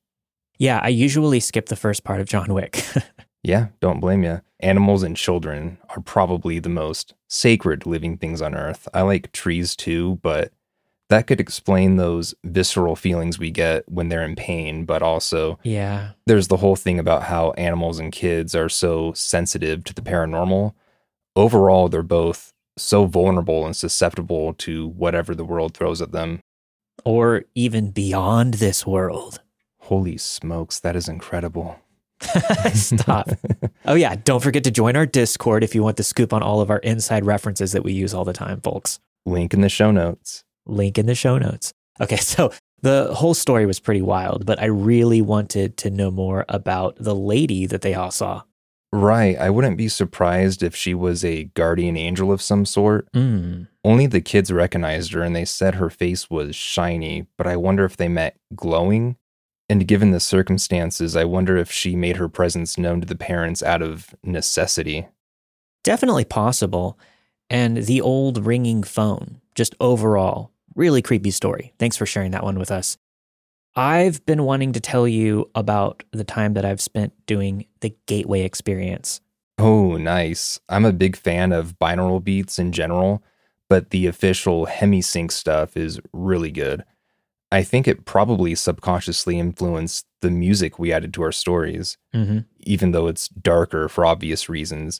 Yeah, 0.57 0.79
I 0.81 0.89
usually 0.89 1.39
skip 1.39 1.67
the 1.67 1.75
first 1.75 2.03
part 2.03 2.21
of 2.21 2.27
John 2.27 2.53
Wick. 2.53 2.83
Yeah, 3.43 3.67
don't 3.79 3.99
blame 3.99 4.23
you. 4.23 4.41
Animals 4.59 5.03
and 5.03 5.17
children 5.17 5.79
are 5.89 6.01
probably 6.01 6.59
the 6.59 6.69
most 6.69 7.13
sacred 7.27 7.85
living 7.85 8.17
things 8.17 8.41
on 8.41 8.53
earth. 8.53 8.87
I 8.93 9.01
like 9.01 9.31
trees 9.31 9.75
too, 9.75 10.19
but 10.21 10.51
that 11.09 11.27
could 11.27 11.39
explain 11.39 11.97
those 11.97 12.35
visceral 12.43 12.95
feelings 12.95 13.39
we 13.39 13.51
get 13.51 13.89
when 13.89 14.09
they're 14.09 14.23
in 14.23 14.35
pain, 14.35 14.85
but 14.85 15.01
also 15.01 15.59
yeah. 15.63 16.11
there's 16.27 16.47
the 16.47 16.57
whole 16.57 16.75
thing 16.75 16.99
about 16.99 17.23
how 17.23 17.51
animals 17.51 17.99
and 17.99 18.11
kids 18.11 18.55
are 18.55 18.69
so 18.69 19.11
sensitive 19.13 19.83
to 19.85 19.93
the 19.93 20.01
paranormal. 20.01 20.73
Overall, 21.35 21.89
they're 21.89 22.03
both 22.03 22.50
so 22.77 23.05
vulnerable 23.05 23.65
and 23.65 23.75
susceptible 23.75 24.53
to 24.55 24.87
whatever 24.87 25.35
the 25.35 25.45
world 25.45 25.75
throws 25.75 26.01
at 26.01 26.11
them. 26.11 26.39
Or 27.03 27.43
even 27.55 27.91
beyond 27.91 28.55
this 28.55 28.85
world. 28.85 29.41
Holy 29.79 30.17
smokes, 30.17 30.79
that 30.79 30.95
is 30.95 31.07
incredible. 31.07 31.79
Stop. 32.73 33.29
oh, 33.85 33.95
yeah. 33.95 34.15
Don't 34.23 34.43
forget 34.43 34.63
to 34.65 34.71
join 34.71 34.95
our 34.95 35.05
Discord 35.05 35.63
if 35.63 35.73
you 35.73 35.83
want 35.83 35.97
the 35.97 36.03
scoop 36.03 36.33
on 36.33 36.43
all 36.43 36.61
of 36.61 36.69
our 36.69 36.79
inside 36.79 37.25
references 37.25 37.71
that 37.71 37.83
we 37.83 37.93
use 37.93 38.13
all 38.13 38.25
the 38.25 38.33
time, 38.33 38.61
folks. 38.61 38.99
Link 39.25 39.53
in 39.53 39.61
the 39.61 39.69
show 39.69 39.91
notes. 39.91 40.43
Link 40.65 40.97
in 40.97 41.05
the 41.05 41.15
show 41.15 41.37
notes. 41.37 41.73
Okay, 41.99 42.15
so 42.17 42.51
the 42.81 43.13
whole 43.13 43.33
story 43.33 43.65
was 43.65 43.79
pretty 43.79 44.01
wild, 44.01 44.45
but 44.45 44.61
I 44.61 44.65
really 44.65 45.21
wanted 45.21 45.77
to 45.77 45.89
know 45.89 46.11
more 46.11 46.45
about 46.49 46.95
the 46.97 47.15
lady 47.15 47.65
that 47.65 47.81
they 47.81 47.93
all 47.93 48.11
saw. 48.11 48.43
Right. 48.93 49.37
I 49.37 49.49
wouldn't 49.49 49.77
be 49.77 49.87
surprised 49.87 50.63
if 50.63 50.75
she 50.75 50.93
was 50.93 51.23
a 51.23 51.45
guardian 51.45 51.95
angel 51.95 52.31
of 52.31 52.41
some 52.41 52.65
sort. 52.65 53.11
Mm. 53.13 53.67
Only 53.85 54.05
the 54.05 54.21
kids 54.21 54.51
recognized 54.51 55.13
her 55.13 55.21
and 55.21 55.35
they 55.35 55.45
said 55.45 55.75
her 55.75 55.89
face 55.89 56.29
was 56.29 56.55
shiny, 56.55 57.25
but 57.37 57.47
I 57.47 57.55
wonder 57.55 57.85
if 57.85 57.95
they 57.95 58.09
meant 58.09 58.35
glowing. 58.53 59.15
And 59.69 59.87
given 59.87 60.11
the 60.11 60.19
circumstances, 60.19 61.15
I 61.15 61.23
wonder 61.23 61.55
if 61.55 61.71
she 61.71 61.95
made 61.95 62.17
her 62.17 62.27
presence 62.27 62.77
known 62.77 62.99
to 62.99 63.07
the 63.07 63.15
parents 63.15 63.63
out 63.63 63.81
of 63.81 64.13
necessity. 64.23 65.07
Definitely 65.83 66.25
possible. 66.25 66.99
And 67.49 67.77
the 67.77 68.01
old 68.01 68.45
ringing 68.45 68.83
phone, 68.83 69.39
just 69.55 69.73
overall, 69.79 70.51
really 70.75 71.01
creepy 71.01 71.31
story. 71.31 71.73
Thanks 71.79 71.95
for 71.95 72.05
sharing 72.05 72.31
that 72.31 72.43
one 72.43 72.59
with 72.59 72.71
us. 72.71 72.97
I've 73.75 74.25
been 74.25 74.43
wanting 74.43 74.73
to 74.73 74.79
tell 74.79 75.07
you 75.07 75.49
about 75.55 76.03
the 76.11 76.23
time 76.23 76.53
that 76.55 76.65
I've 76.65 76.81
spent 76.81 77.13
doing 77.25 77.65
the 77.79 77.95
Gateway 78.05 78.41
experience. 78.41 79.21
Oh, 79.57 79.95
nice. 79.97 80.59
I'm 80.69 80.85
a 80.85 80.91
big 80.93 81.15
fan 81.15 81.51
of 81.51 81.77
binaural 81.79 82.23
beats 82.23 82.59
in 82.59 82.71
general, 82.71 83.23
but 83.69 83.91
the 83.91 84.07
official 84.07 84.65
HemiSync 84.65 85.31
stuff 85.31 85.77
is 85.77 85.99
really 86.11 86.51
good. 86.51 86.83
I 87.53 87.63
think 87.63 87.87
it 87.87 88.05
probably 88.05 88.55
subconsciously 88.55 89.37
influenced 89.37 90.05
the 90.21 90.31
music 90.31 90.79
we 90.79 90.91
added 90.91 91.13
to 91.15 91.23
our 91.23 91.31
stories, 91.31 91.97
Mm-hmm. 92.13 92.39
even 92.61 92.91
though 92.91 93.07
it's 93.07 93.27
darker 93.29 93.87
for 93.89 94.05
obvious 94.05 94.49
reasons. 94.49 94.99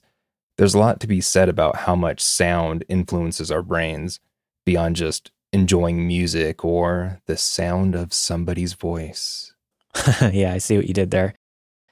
There's 0.58 0.74
a 0.76 0.80
lot 0.80 1.00
to 1.00 1.08
be 1.08 1.22
said 1.22 1.50
about 1.50 1.76
how 1.78 1.96
much 1.96 2.22
sound 2.22 2.84
influences 2.88 3.52
our 3.52 3.62
brains 3.64 4.20
beyond 4.66 4.96
just 4.98 5.32
enjoying 5.54 6.08
music 6.08 6.64
or 6.64 7.20
the 7.26 7.38
sound 7.38 7.96
of 7.96 8.14
somebody's 8.14 8.74
voice. 8.74 9.54
yeah, 10.32 10.54
I 10.54 10.58
see 10.58 10.78
what 10.78 10.88
you 10.88 10.94
did 10.94 11.12
there. 11.12 11.36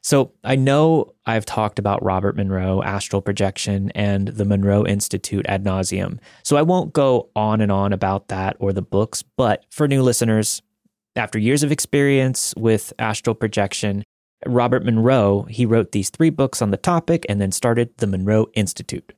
So 0.01 0.32
I 0.45 0.55
know 0.55 1.14
I've 1.26 1.45
talked 1.45 1.78
about 1.78 2.03
Robert 2.03 2.38
Monroe, 2.38 2.82
astral 2.82 3.22
projection, 3.22 3.91
and 3.91 4.30
the 4.30 4.45
Monroe 4.45 4.86
Institute 4.86 5.45
ad 5.47 5.66
nauseum. 5.66 6.20
So 6.43 6.55
I 6.55 6.62
won't 6.62 6.93
go 6.93 7.30
on 7.36 7.60
and 7.60 7.72
on 7.72 7.91
about 7.91 8.30
that 8.30 8.55
or 8.60 8.72
the 8.72 8.82
books, 8.82 9.24
but 9.36 9.66
for 9.70 9.88
new 9.88 10.01
listeners, 10.01 10.62
after 11.18 11.38
years 11.38 11.64
of 11.64 11.72
experience 11.72 12.53
with 12.55 12.93
astral 12.97 13.36
projection, 13.36 14.03
Robert 14.45 14.86
Monroe, 14.86 15.43
he 15.43 15.66
wrote 15.66 15.91
these 15.91 16.10
three 16.10 16.30
books 16.30 16.62
on 16.62 16.72
the 16.72 16.78
topic 16.78 17.26
and 17.28 17.41
then 17.41 17.51
started 17.51 17.89
the 17.97 18.07
Monroe 18.07 18.47
Institute. 18.53 19.14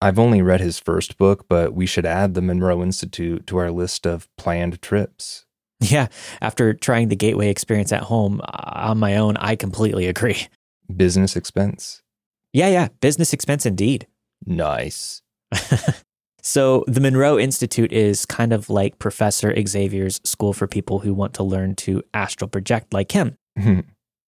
I've 0.00 0.18
only 0.18 0.42
read 0.42 0.60
his 0.60 0.78
first 0.78 1.18
book, 1.18 1.46
but 1.48 1.74
we 1.74 1.86
should 1.86 2.06
add 2.06 2.34
the 2.34 2.42
Monroe 2.42 2.82
Institute 2.82 3.46
to 3.48 3.58
our 3.58 3.70
list 3.70 4.06
of 4.06 4.28
planned 4.36 4.80
trips. 4.80 5.44
Yeah, 5.80 6.08
after 6.40 6.74
trying 6.74 7.08
the 7.08 7.16
Gateway 7.16 7.48
experience 7.48 7.92
at 7.92 8.02
home 8.02 8.40
uh, 8.42 8.88
on 8.90 8.98
my 8.98 9.16
own, 9.16 9.36
I 9.36 9.56
completely 9.56 10.06
agree. 10.06 10.48
Business 10.94 11.36
expense? 11.36 12.02
Yeah, 12.52 12.68
yeah, 12.68 12.88
business 13.00 13.32
expense 13.32 13.66
indeed. 13.66 14.06
Nice. 14.44 15.22
So, 16.40 16.84
the 16.86 17.00
Monroe 17.00 17.38
Institute 17.38 17.92
is 17.92 18.24
kind 18.24 18.54
of 18.54 18.70
like 18.70 18.98
Professor 18.98 19.52
Xavier's 19.66 20.18
school 20.24 20.54
for 20.54 20.66
people 20.66 21.00
who 21.00 21.12
want 21.12 21.34
to 21.34 21.42
learn 21.42 21.74
to 21.76 22.02
astral 22.14 22.48
project 22.48 22.94
like 22.94 23.12
him. 23.12 23.36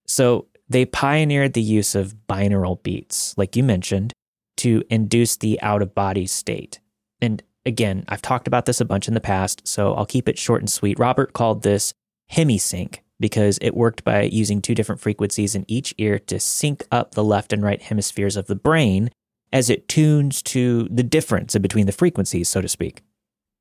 So, 0.07 0.47
they 0.68 0.85
pioneered 0.85 1.55
the 1.55 1.62
use 1.62 1.95
of 1.95 2.14
binaural 2.29 2.83
beats, 2.83 3.35
like 3.39 3.57
you 3.57 3.62
mentioned, 3.62 4.12
to 4.61 4.83
induce 4.91 5.37
the 5.37 5.61
out 5.63 5.83
of 5.83 5.95
body 5.95 6.27
state. 6.27 6.81
And 7.21 7.43
again, 7.67 8.05
I've 8.09 8.23
talked 8.23 8.47
about 8.47 8.67
this 8.67 8.81
a 8.81 8.85
bunch 8.85 9.09
in 9.09 9.15
the 9.15 9.21
past, 9.21 9.67
so 9.67 9.95
I'll 9.95 10.07
keep 10.07 10.29
it 10.29 10.39
short 10.39 10.63
and 10.63 10.71
sweet. 10.71 10.99
Robert 10.99 11.33
called 11.33 11.63
this 11.63 11.93
hemisync 12.33 12.99
because 13.19 13.59
it 13.61 13.77
worked 13.77 14.05
by 14.05 14.23
using 14.23 14.63
two 14.63 14.75
different 14.75 15.01
frequencies 15.01 15.55
in 15.55 15.65
each 15.69 15.95
ear 15.99 16.19
to 16.19 16.41
sync 16.41 16.87
up 16.91 17.15
the 17.15 17.25
left 17.25 17.53
and 17.53 17.63
right 17.63 17.83
hemispheres 17.83 18.37
of 18.37 18.47
the 18.47 18.55
brain 18.55 19.11
as 19.53 19.69
it 19.69 19.89
tunes 19.89 20.43
to 20.43 20.89
the 20.91 21.03
difference 21.03 21.57
between 21.59 21.87
the 21.87 21.93
frequencies, 21.93 22.49
so 22.49 22.61
to 22.61 22.69
speak. 22.69 23.03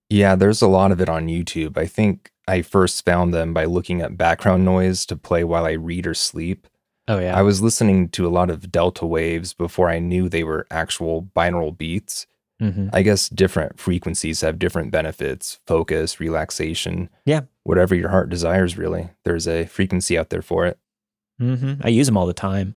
yeah, 0.09 0.35
there's 0.35 0.61
a 0.61 0.67
lot 0.67 0.91
of 0.91 1.01
it 1.01 1.09
on 1.09 1.27
YouTube. 1.27 1.77
I 1.77 1.85
think 1.87 2.31
I 2.47 2.61
first 2.61 3.05
found 3.05 3.33
them 3.33 3.53
by 3.53 3.65
looking 3.65 4.01
at 4.01 4.17
background 4.17 4.65
noise 4.65 5.05
to 5.07 5.15
play 5.15 5.43
while 5.43 5.65
I 5.65 5.73
read 5.73 6.07
or 6.07 6.13
sleep. 6.13 6.67
Oh, 7.09 7.19
yeah. 7.19 7.35
I 7.37 7.41
was 7.41 7.61
listening 7.61 8.07
to 8.09 8.25
a 8.27 8.29
lot 8.29 8.49
of 8.51 8.71
delta 8.71 9.05
waves 9.05 9.53
before 9.53 9.89
I 9.89 9.97
knew 9.99 10.29
they 10.29 10.43
were 10.43 10.67
actual 10.71 11.23
binaural 11.35 11.75
beats. 11.77 12.27
hmm 12.59 12.89
I 12.93 13.01
guess 13.01 13.27
different 13.29 13.79
frequencies 13.79 14.41
have 14.41 14.59
different 14.59 14.91
benefits 14.91 15.59
focus, 15.65 16.19
relaxation. 16.19 17.09
Yeah. 17.25 17.41
Whatever 17.63 17.95
your 17.95 18.09
heart 18.09 18.29
desires, 18.29 18.77
really. 18.77 19.09
There's 19.25 19.47
a 19.47 19.65
frequency 19.65 20.17
out 20.17 20.29
there 20.29 20.43
for 20.43 20.65
it. 20.67 20.77
hmm 21.39 21.73
I 21.81 21.89
use 21.89 22.05
them 22.05 22.15
all 22.17 22.27
the 22.27 22.33
time. 22.33 22.75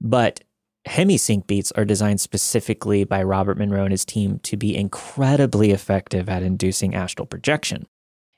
But 0.00 0.40
hemisync 0.88 1.46
beats 1.46 1.70
are 1.72 1.84
designed 1.84 2.20
specifically 2.20 3.04
by 3.04 3.22
Robert 3.22 3.58
Monroe 3.58 3.84
and 3.84 3.92
his 3.92 4.04
team 4.04 4.38
to 4.40 4.56
be 4.56 4.76
incredibly 4.76 5.70
effective 5.70 6.28
at 6.28 6.42
inducing 6.42 6.94
astral 6.94 7.26
projection. 7.26 7.86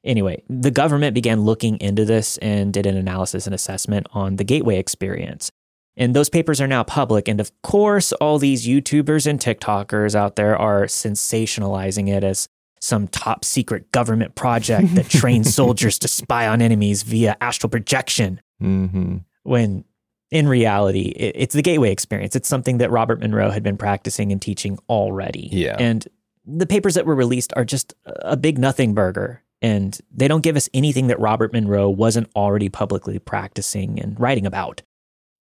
Anyway, 0.04 0.42
the 0.48 0.70
government 0.70 1.14
began 1.14 1.42
looking 1.42 1.78
into 1.80 2.04
this 2.04 2.38
and 2.38 2.72
did 2.72 2.86
an 2.86 2.96
analysis 2.96 3.46
and 3.46 3.54
assessment 3.54 4.06
on 4.12 4.36
the 4.36 4.44
Gateway 4.44 4.78
experience. 4.78 5.50
And 5.96 6.14
those 6.14 6.30
papers 6.30 6.60
are 6.60 6.66
now 6.66 6.82
public. 6.84 7.28
And 7.28 7.40
of 7.40 7.50
course, 7.62 8.12
all 8.12 8.38
these 8.38 8.66
YouTubers 8.66 9.26
and 9.26 9.38
TikTokers 9.38 10.14
out 10.14 10.36
there 10.36 10.56
are 10.56 10.84
sensationalizing 10.84 12.08
it 12.08 12.24
as 12.24 12.48
some 12.80 13.08
top 13.08 13.44
secret 13.44 13.92
government 13.92 14.34
project 14.34 14.94
that 14.94 15.08
trains 15.10 15.54
soldiers 15.54 15.98
to 15.98 16.08
spy 16.08 16.48
on 16.48 16.62
enemies 16.62 17.02
via 17.02 17.36
astral 17.40 17.70
projection 17.70 18.40
Mm-hmm. 18.62 19.16
when 19.44 19.84
in 20.30 20.46
reality, 20.46 21.08
it's 21.16 21.54
the 21.54 21.62
gateway 21.62 21.90
experience. 21.90 22.36
It's 22.36 22.46
something 22.48 22.76
that 22.78 22.90
Robert 22.90 23.20
Monroe 23.20 23.50
had 23.50 23.62
been 23.62 23.76
practicing 23.78 24.30
and 24.32 24.40
teaching 24.40 24.78
already. 24.88 25.48
Yeah. 25.50 25.76
And 25.78 26.06
the 26.46 26.66
papers 26.66 26.94
that 26.94 27.04
were 27.06 27.14
released 27.14 27.52
are 27.56 27.64
just 27.64 27.94
a 28.04 28.36
big 28.36 28.58
nothing 28.58 28.94
burger. 28.94 29.42
And 29.62 29.98
they 30.10 30.28
don't 30.28 30.42
give 30.42 30.56
us 30.56 30.68
anything 30.72 31.08
that 31.08 31.20
Robert 31.20 31.52
Monroe 31.52 31.90
wasn't 31.90 32.30
already 32.34 32.68
publicly 32.68 33.18
practicing 33.18 34.00
and 34.00 34.18
writing 34.18 34.46
about. 34.46 34.82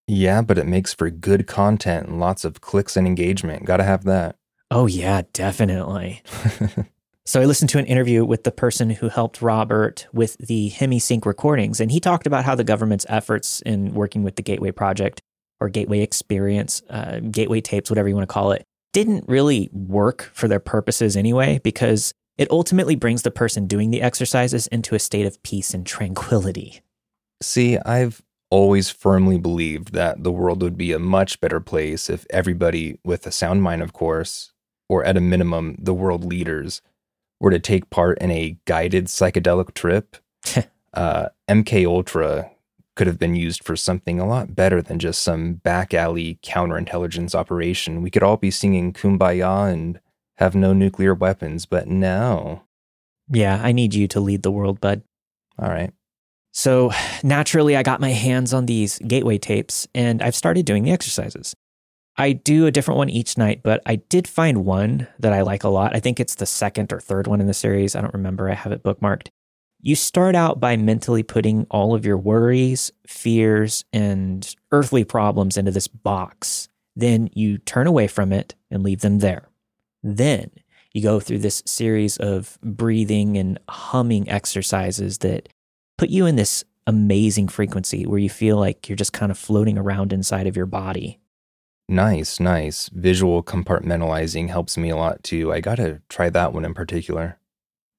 Yeah, 0.08 0.42
but 0.42 0.58
it 0.58 0.66
makes 0.66 0.94
for 0.94 1.10
good 1.10 1.48
content 1.48 2.08
and 2.08 2.20
lots 2.20 2.44
of 2.44 2.62
clicks 2.62 2.98
and 2.98 3.08
engagement. 3.08 3.66
Gotta 3.66 3.84
have 3.84 4.04
that. 4.06 4.36
Oh, 4.72 4.88
yeah, 4.88 5.22
definitely. 5.34 6.22
So 7.30 7.40
I 7.40 7.46
listened 7.46 7.70
to 7.70 7.78
an 7.78 7.86
interview 7.86 8.26
with 8.26 8.44
the 8.44 8.52
person 8.52 8.90
who 8.90 9.08
helped 9.08 9.40
Robert 9.40 10.08
with 10.12 10.36
the 10.40 10.72
HemiSync 10.72 11.28
recordings, 11.28 11.80
and 11.80 11.92
he 11.92 12.00
talked 12.00 12.26
about 12.26 12.44
how 12.44 12.56
the 12.56 12.64
government's 12.64 13.06
efforts 13.08 13.62
in 13.62 13.94
working 13.94 14.24
with 14.24 14.36
the 14.36 14.42
Gateway 14.42 14.72
Project 14.72 15.22
or 15.60 15.70
Gateway 15.70 16.00
Experience, 16.00 16.82
uh, 16.90 17.20
Gateway 17.20 17.62
tapes, 17.62 17.92
whatever 17.92 18.10
you 18.10 18.16
want 18.16 18.28
to 18.28 18.34
call 18.34 18.52
it, 18.52 18.64
didn't 18.94 19.30
really 19.30 19.70
work 19.72 20.32
for 20.34 20.48
their 20.48 20.60
purposes 20.60 21.16
anyway, 21.16 21.60
because 21.64 22.16
it 22.40 22.50
ultimately 22.50 22.96
brings 22.96 23.24
the 23.24 23.32
person 23.32 23.68
doing 23.68 23.92
the 23.92 24.02
exercises 24.02 24.66
into 24.68 24.96
a 24.96 25.00
state 25.00 25.26
of 25.26 25.44
peace 25.44 25.74
and 25.74 25.86
tranquility. 25.86 26.80
See, 27.42 27.78
I've 27.80 28.22
always 28.50 28.90
firmly 28.90 29.38
believed 29.38 29.92
that 29.94 30.24
the 30.24 30.32
world 30.32 30.64
would 30.64 30.78
be 30.78 30.94
a 30.94 31.00
much 31.00 31.42
better 31.42 31.60
place 31.60 32.10
if 32.10 32.26
everybody, 32.30 32.98
with 33.04 33.28
a 33.28 33.32
sound 33.32 33.62
mind, 33.62 33.82
of 33.82 33.92
course, 33.92 34.54
or 34.88 35.04
at 35.04 35.18
a 35.18 35.22
minimum, 35.22 35.76
the 35.80 35.94
world 35.94 36.24
leaders, 36.24 36.82
were 37.42 37.52
to 37.52 37.60
take 37.60 37.90
part 37.90 38.18
in 38.20 38.32
a 38.32 38.58
guided 38.64 39.08
psychedelic 39.08 39.74
trip. 39.74 40.16
uh, 40.94 41.28
MK 41.50 41.86
Ultra 41.86 42.52
could 42.96 43.08
have 43.08 43.20
been 43.20 43.36
used 43.36 43.66
for 43.66 43.76
something 43.76 44.18
a 44.18 44.28
lot 44.28 44.56
better 44.56 44.82
than 44.82 44.98
just 44.98 45.22
some 45.22 45.56
back 45.56 45.94
alley 45.94 46.40
counterintelligence 46.42 47.36
operation. 47.36 48.02
We 48.02 48.10
could 48.10 48.24
all 48.24 48.38
be 48.38 48.50
singing 48.50 48.94
"Kumbaya" 48.94 49.72
and 49.72 50.00
have 50.40 50.56
no 50.56 50.72
nuclear 50.72 51.14
weapons, 51.14 51.66
but 51.66 51.88
no. 51.88 52.64
Yeah, 53.30 53.60
I 53.62 53.74
need 53.74 53.94
you 53.94 54.08
to 54.08 54.22
lead 54.22 54.42
the 54.42 54.52
world, 54.52 54.80
bud. 54.80 55.04
All 55.60 55.70
right. 55.70 55.92
So 56.52 56.92
naturally, 57.24 57.76
I 57.76 57.84
got 57.84 58.00
my 58.00 58.12
hands 58.12 58.54
on 58.54 58.66
these 58.66 59.00
gateway 59.00 59.38
tapes 59.38 59.88
and 59.94 60.22
I've 60.22 60.36
started 60.36 60.66
doing 60.66 60.84
the 60.84 60.92
exercises. 60.92 61.56
I 62.18 62.32
do 62.32 62.66
a 62.66 62.72
different 62.72 62.98
one 62.98 63.10
each 63.10 63.38
night, 63.38 63.62
but 63.64 63.82
I 63.86 63.98
did 63.98 64.28
find 64.28 64.66
one 64.66 65.08
that 65.20 65.34
I 65.34 65.42
like 65.42 65.66
a 65.66 65.70
lot. 65.70 65.94
I 65.94 66.00
think 66.00 66.20
it's 66.20 66.36
the 66.36 66.46
second 66.46 66.94
or 66.94 67.02
third 67.02 67.28
one 67.28 67.42
in 67.42 67.48
the 67.48 67.54
series. 67.54 67.96
I 67.96 68.02
don't 68.02 68.14
remember. 68.14 68.50
I 68.50 68.56
have 68.56 68.72
it 68.72 68.84
bookmarked. 68.84 69.28
You 69.82 69.96
start 69.96 70.36
out 70.36 70.60
by 70.60 70.78
mentally 70.78 71.24
putting 71.24 71.66
all 71.70 71.94
of 71.94 72.06
your 72.06 72.18
worries, 72.18 72.92
fears, 73.06 73.84
and 73.92 74.56
earthly 74.72 75.04
problems 75.04 75.58
into 75.58 75.72
this 75.72 75.88
box. 75.88 76.70
Then 76.96 77.30
you 77.34 77.58
turn 77.58 77.88
away 77.88 78.08
from 78.08 78.32
it 78.32 78.56
and 78.72 78.84
leave 78.84 79.02
them 79.02 79.20
there. 79.20 79.49
Then 80.04 80.52
you 80.94 81.02
go 81.02 81.20
through 81.20 81.40
this 81.40 81.62
series 81.66 82.18
of 82.18 82.58
breathing 82.62 83.38
and 83.38 83.60
humming 83.70 84.30
exercises 84.30 85.20
that 85.20 85.50
put 85.98 86.10
you 86.10 86.26
in 86.26 86.36
this 86.36 86.64
amazing 86.88 87.48
frequency 87.48 88.06
where 88.06 88.20
you 88.20 88.30
feel 88.30 88.58
like 88.58 88.90
you're 88.90 88.96
just 88.96 89.14
kind 89.14 89.32
of 89.32 89.38
floating 89.38 89.78
around 89.78 90.12
inside 90.12 90.48
of 90.48 90.56
your 90.56 90.66
body. 90.66 91.20
Nice, 91.88 92.40
nice. 92.40 92.90
Visual 92.90 93.44
compartmentalizing 93.44 94.50
helps 94.50 94.78
me 94.78 94.90
a 94.90 94.96
lot 94.96 95.24
too. 95.24 95.52
I 95.52 95.60
gotta 95.60 96.02
try 96.10 96.30
that 96.30 96.54
one 96.54 96.66
in 96.66 96.74
particular. 96.74 97.38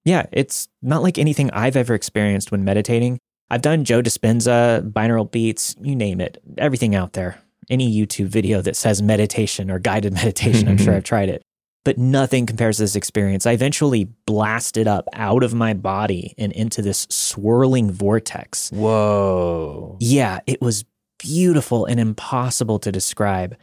Yeah, 0.05 0.26
it's 0.32 0.68
not 0.80 1.03
like 1.03 1.18
anything 1.18 1.51
I've 1.51 1.76
ever 1.76 1.94
experienced 1.94 2.51
when 2.51 2.64
meditating. 2.64 3.18
I've 3.51 3.62
done 3.62 3.84
Joe 3.84 4.01
Dispenza, 4.01 4.88
binaural 4.92 5.30
beats, 5.30 5.74
you 5.80 5.96
name 5.96 6.20
it, 6.20 6.42
everything 6.57 6.94
out 6.94 7.14
there. 7.14 7.40
Any 7.68 7.92
YouTube 7.92 8.26
video 8.26 8.62
that 8.62 8.76
says 8.76 9.03
meditation 9.03 9.70
or 9.70 9.78
guided 9.78 10.12
meditation, 10.14 10.68
I'm 10.68 10.78
sure 10.78 10.94
I've 10.96 11.05
tried 11.05 11.28
it. 11.28 11.42
But 11.85 11.97
nothing 11.97 12.45
compares 12.45 12.76
to 12.76 12.83
this 12.83 12.95
experience. 12.97 13.47
I 13.47 13.53
eventually 13.53 14.05
blasted 14.26 14.87
up 14.87 15.07
out 15.14 15.43
of 15.43 15.55
my 15.55 15.72
body 15.72 16.35
and 16.37 16.53
into 16.53 16.83
this 16.83 17.07
swirling 17.09 17.91
vortex. 17.91 18.70
Whoa. 18.70 19.97
Yeah, 19.99 20.41
it 20.47 20.61
was 20.61 20.85
beautiful 21.18 21.87
and 21.87 21.99
impossible 21.99 22.78
to 22.81 22.93
describe. 22.93 23.57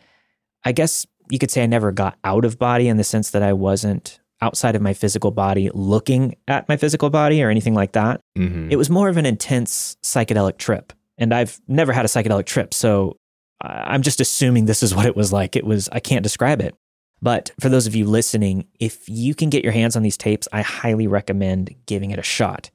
I 0.63 0.71
guess 0.71 1.05
you 1.29 1.37
could 1.37 1.51
say 1.51 1.61
I 1.61 1.67
never 1.67 1.91
got 1.91 2.17
out 2.23 2.43
of 2.43 2.57
body 2.57 2.87
in 2.87 2.97
the 2.97 3.03
sense 3.03 3.31
that 3.31 3.43
I 3.43 3.53
wasn't 3.53 4.19
outside 4.41 4.75
of 4.75 4.81
my 4.81 4.93
physical 4.93 5.31
body 5.31 5.69
looking 5.73 6.35
at 6.47 6.67
my 6.69 6.77
physical 6.77 7.09
body 7.09 7.43
or 7.43 7.49
anything 7.49 7.73
like 7.73 7.91
that. 7.93 8.21
hmm 8.35 8.69
It 8.71 8.77
was 8.77 8.89
more 8.89 9.09
of 9.09 9.17
an 9.17 9.25
intense 9.25 9.97
psychedelic 10.03 10.57
trip. 10.57 10.93
And 11.19 11.33
I've 11.33 11.59
never 11.67 11.93
had 11.93 12.05
a 12.05 12.07
psychedelic 12.07 12.45
trip. 12.45 12.73
So 12.73 13.17
I'm 13.61 14.01
just 14.03 14.21
assuming 14.21 14.65
this 14.65 14.83
is 14.83 14.95
what 14.95 15.05
it 15.05 15.15
was 15.15 15.33
like. 15.33 15.55
It 15.55 15.65
was, 15.65 15.89
I 15.91 15.99
can't 15.99 16.23
describe 16.23 16.61
it. 16.61 16.75
But 17.21 17.51
for 17.59 17.69
those 17.69 17.87
of 17.87 17.95
you 17.95 18.05
listening, 18.05 18.67
if 18.79 19.07
you 19.09 19.33
can 19.33 19.49
get 19.49 19.63
your 19.63 19.73
hands 19.73 19.95
on 19.95 20.03
these 20.03 20.17
tapes, 20.17 20.47
I 20.51 20.61
highly 20.61 21.07
recommend 21.07 21.75
giving 21.85 22.11
it 22.11 22.19
a 22.19 22.23
shot. 22.23 22.69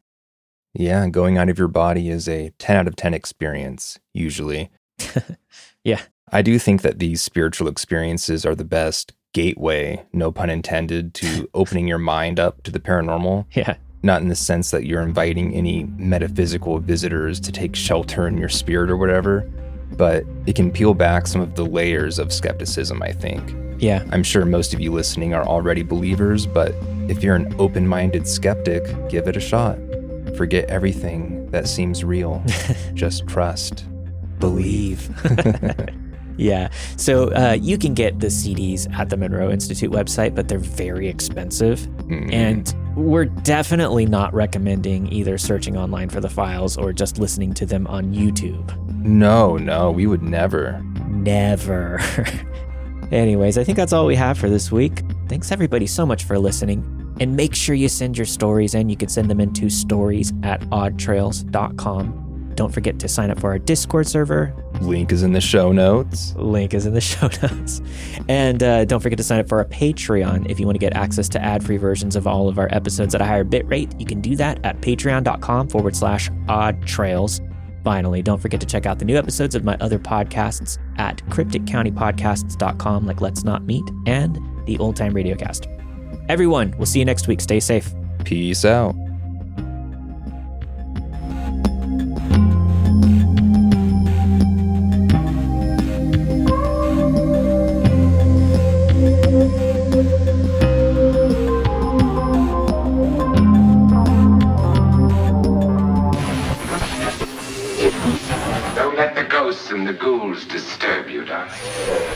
Yeah, 0.74 1.07
going 1.09 1.38
out 1.38 1.49
of 1.49 1.59
your 1.59 1.68
body 1.68 2.09
is 2.09 2.28
a 2.28 2.51
10 2.59 2.76
out 2.76 2.88
of 2.88 2.97
10 2.97 3.14
experience, 3.14 3.99
usually. 4.12 4.70
Yeah. 5.84 6.01
I 6.30 6.43
do 6.43 6.59
think 6.59 6.82
that 6.82 6.99
these 6.99 7.20
spiritual 7.20 7.68
experiences 7.68 8.47
are 8.47 8.55
the 8.55 8.64
best 8.64 9.12
gateway, 9.32 10.05
no 10.12 10.32
pun 10.32 10.51
intended, 10.51 11.14
to 11.14 11.49
opening 11.55 11.88
your 11.88 11.99
mind 11.99 12.38
up 12.38 12.62
to 12.64 12.70
the 12.70 12.80
paranormal. 12.80 13.47
Yeah. 13.53 13.76
Not 14.03 14.22
in 14.22 14.28
the 14.28 14.36
sense 14.36 14.70
that 14.70 14.84
you're 14.84 15.03
inviting 15.03 15.55
any 15.55 15.84
metaphysical 15.84 16.78
visitors 16.78 17.38
to 17.40 17.53
take 17.53 17.76
shelter 17.76 18.26
in 18.26 18.36
your 18.36 18.49
spirit 18.49 18.90
or 18.90 18.97
whatever, 18.97 19.49
but 19.97 20.24
it 20.47 20.55
can 20.55 20.70
peel 20.70 20.95
back 20.95 21.26
some 21.26 21.40
of 21.40 21.55
the 21.55 21.64
layers 21.64 22.18
of 22.18 22.32
skepticism, 22.32 23.03
I 23.03 23.12
think. 23.12 23.55
Yeah. 23.82 24.05
I'm 24.11 24.22
sure 24.22 24.45
most 24.45 24.72
of 24.74 24.80
you 24.80 24.93
listening 24.93 25.34
are 25.34 25.45
already 25.45 25.82
believers, 25.82 26.47
but 26.47 26.74
if 27.09 27.22
you're 27.22 27.34
an 27.34 27.55
open 27.59 27.86
minded 27.86 28.28
skeptic, 28.28 28.84
give 29.09 29.26
it 29.26 29.36
a 29.36 29.40
shot. 29.40 29.76
Forget 30.36 30.70
everything 30.70 31.51
that 31.51 31.66
seems 31.68 32.05
real. 32.05 32.43
Just 32.95 33.26
trust. 33.26 33.84
believe. 34.38 35.11
yeah. 36.36 36.68
So 36.97 37.32
uh, 37.32 37.59
you 37.61 37.76
can 37.76 37.95
get 37.95 38.20
the 38.20 38.28
CDs 38.28 38.93
at 38.93 39.11
the 39.11 39.16
Monroe 39.16 39.51
Institute 39.51 39.90
website, 39.90 40.34
but 40.34 40.49
they're 40.49 40.59
very 40.59 41.09
expensive. 41.09 41.80
Mm. 41.80 42.32
And 42.32 42.74
we're 42.97 43.24
definitely 43.24 44.07
not 44.07 44.32
recommending 44.34 45.12
either 45.12 45.38
searching 45.38 45.76
online 45.76 46.09
for 46.09 46.20
the 46.20 46.28
files 46.28 46.76
or 46.76 46.93
just 46.93 47.18
listening 47.18 47.55
to 47.55 47.66
them 47.66 47.86
on 47.86 48.12
YouTube. 48.12 48.78
No, 49.05 49.57
no, 49.57 49.90
we 49.90 50.07
would 50.07 50.22
never. 50.22 50.82
Never. 51.09 52.00
Anyways, 53.12 53.59
I 53.59 53.64
think 53.64 53.76
that's 53.76 53.92
all 53.92 54.07
we 54.07 54.16
have 54.16 54.38
for 54.38 54.48
this 54.48 54.72
week. 54.72 55.03
Thanks 55.28 55.53
everybody 55.53 55.86
so 55.86 56.07
much 56.07 56.24
for 56.24 56.38
listening. 56.38 57.14
And 57.20 57.36
make 57.36 57.55
sure 57.55 57.74
you 57.74 57.88
send 57.88 58.16
your 58.16 58.24
stories 58.24 58.74
in. 58.74 58.88
You 58.88 58.96
can 58.96 59.09
send 59.09 59.30
them 59.30 59.38
into 59.40 59.68
stories 59.68 60.32
at 60.42 60.61
oddtrails.com. 60.70 62.22
Don't 62.55 62.72
forget 62.72 62.98
to 62.98 63.09
sign 63.09 63.30
up 63.30 63.40
for 63.40 63.50
our 63.50 63.59
Discord 63.59 64.07
server. 64.07 64.55
Link 64.80 65.12
is 65.12 65.22
in 65.22 65.32
the 65.32 65.40
show 65.40 65.72
notes. 65.72 66.34
Link 66.36 66.74
is 66.74 66.86
in 66.86 66.94
the 66.94 67.00
show 67.03 67.28
notes. 67.42 67.80
And 68.28 68.62
uh, 68.62 68.84
don't 68.84 69.00
forget 69.00 69.16
to 69.18 69.24
sign 69.24 69.40
up 69.40 69.48
for 69.48 69.59
our 69.59 69.64
Patreon 69.66 70.50
if 70.50 70.59
you 70.59 70.66
want 70.66 70.76
to 70.76 70.80
get 70.80 70.94
access 70.94 71.28
to 71.30 71.42
ad 71.42 71.64
free 71.64 71.76
versions 71.76 72.16
of 72.16 72.26
all 72.26 72.48
of 72.48 72.59
our 72.59 72.68
episodes 72.72 73.14
at 73.14 73.20
a 73.20 73.24
higher 73.24 73.44
bit 73.44 73.66
rate. 73.66 73.92
You 73.98 74.07
can 74.07 74.20
do 74.20 74.36
that 74.36 74.59
at 74.64 74.80
patreon.com 74.80 75.68
forward 75.68 75.96
slash 75.96 76.30
odd 76.48 76.86
trails. 76.86 77.40
Finally, 77.84 78.22
don't 78.22 78.40
forget 78.40 78.60
to 78.60 78.66
check 78.66 78.86
out 78.86 78.98
the 78.98 79.04
new 79.04 79.16
episodes 79.16 79.54
of 79.54 79.64
my 79.64 79.76
other 79.80 79.98
podcasts 79.98 80.78
at 80.98 81.16
crypticcountypodcasts.com, 81.28 83.06
like 83.06 83.20
Let's 83.20 83.44
Not 83.44 83.64
Meet 83.64 83.84
and 84.06 84.38
the 84.66 84.78
Old 84.78 84.96
Time 84.96 85.12
Radiocast. 85.12 85.66
Everyone, 86.28 86.72
we'll 86.78 86.86
see 86.86 87.00
you 87.00 87.04
next 87.04 87.26
week. 87.26 87.40
Stay 87.40 87.60
safe. 87.60 87.92
Peace 88.24 88.64
out. 88.64 88.94
and 109.72 109.86
the 109.86 109.92
ghouls 109.94 110.44
disturb 110.44 111.08
you, 111.08 111.24
darling. 111.24 112.11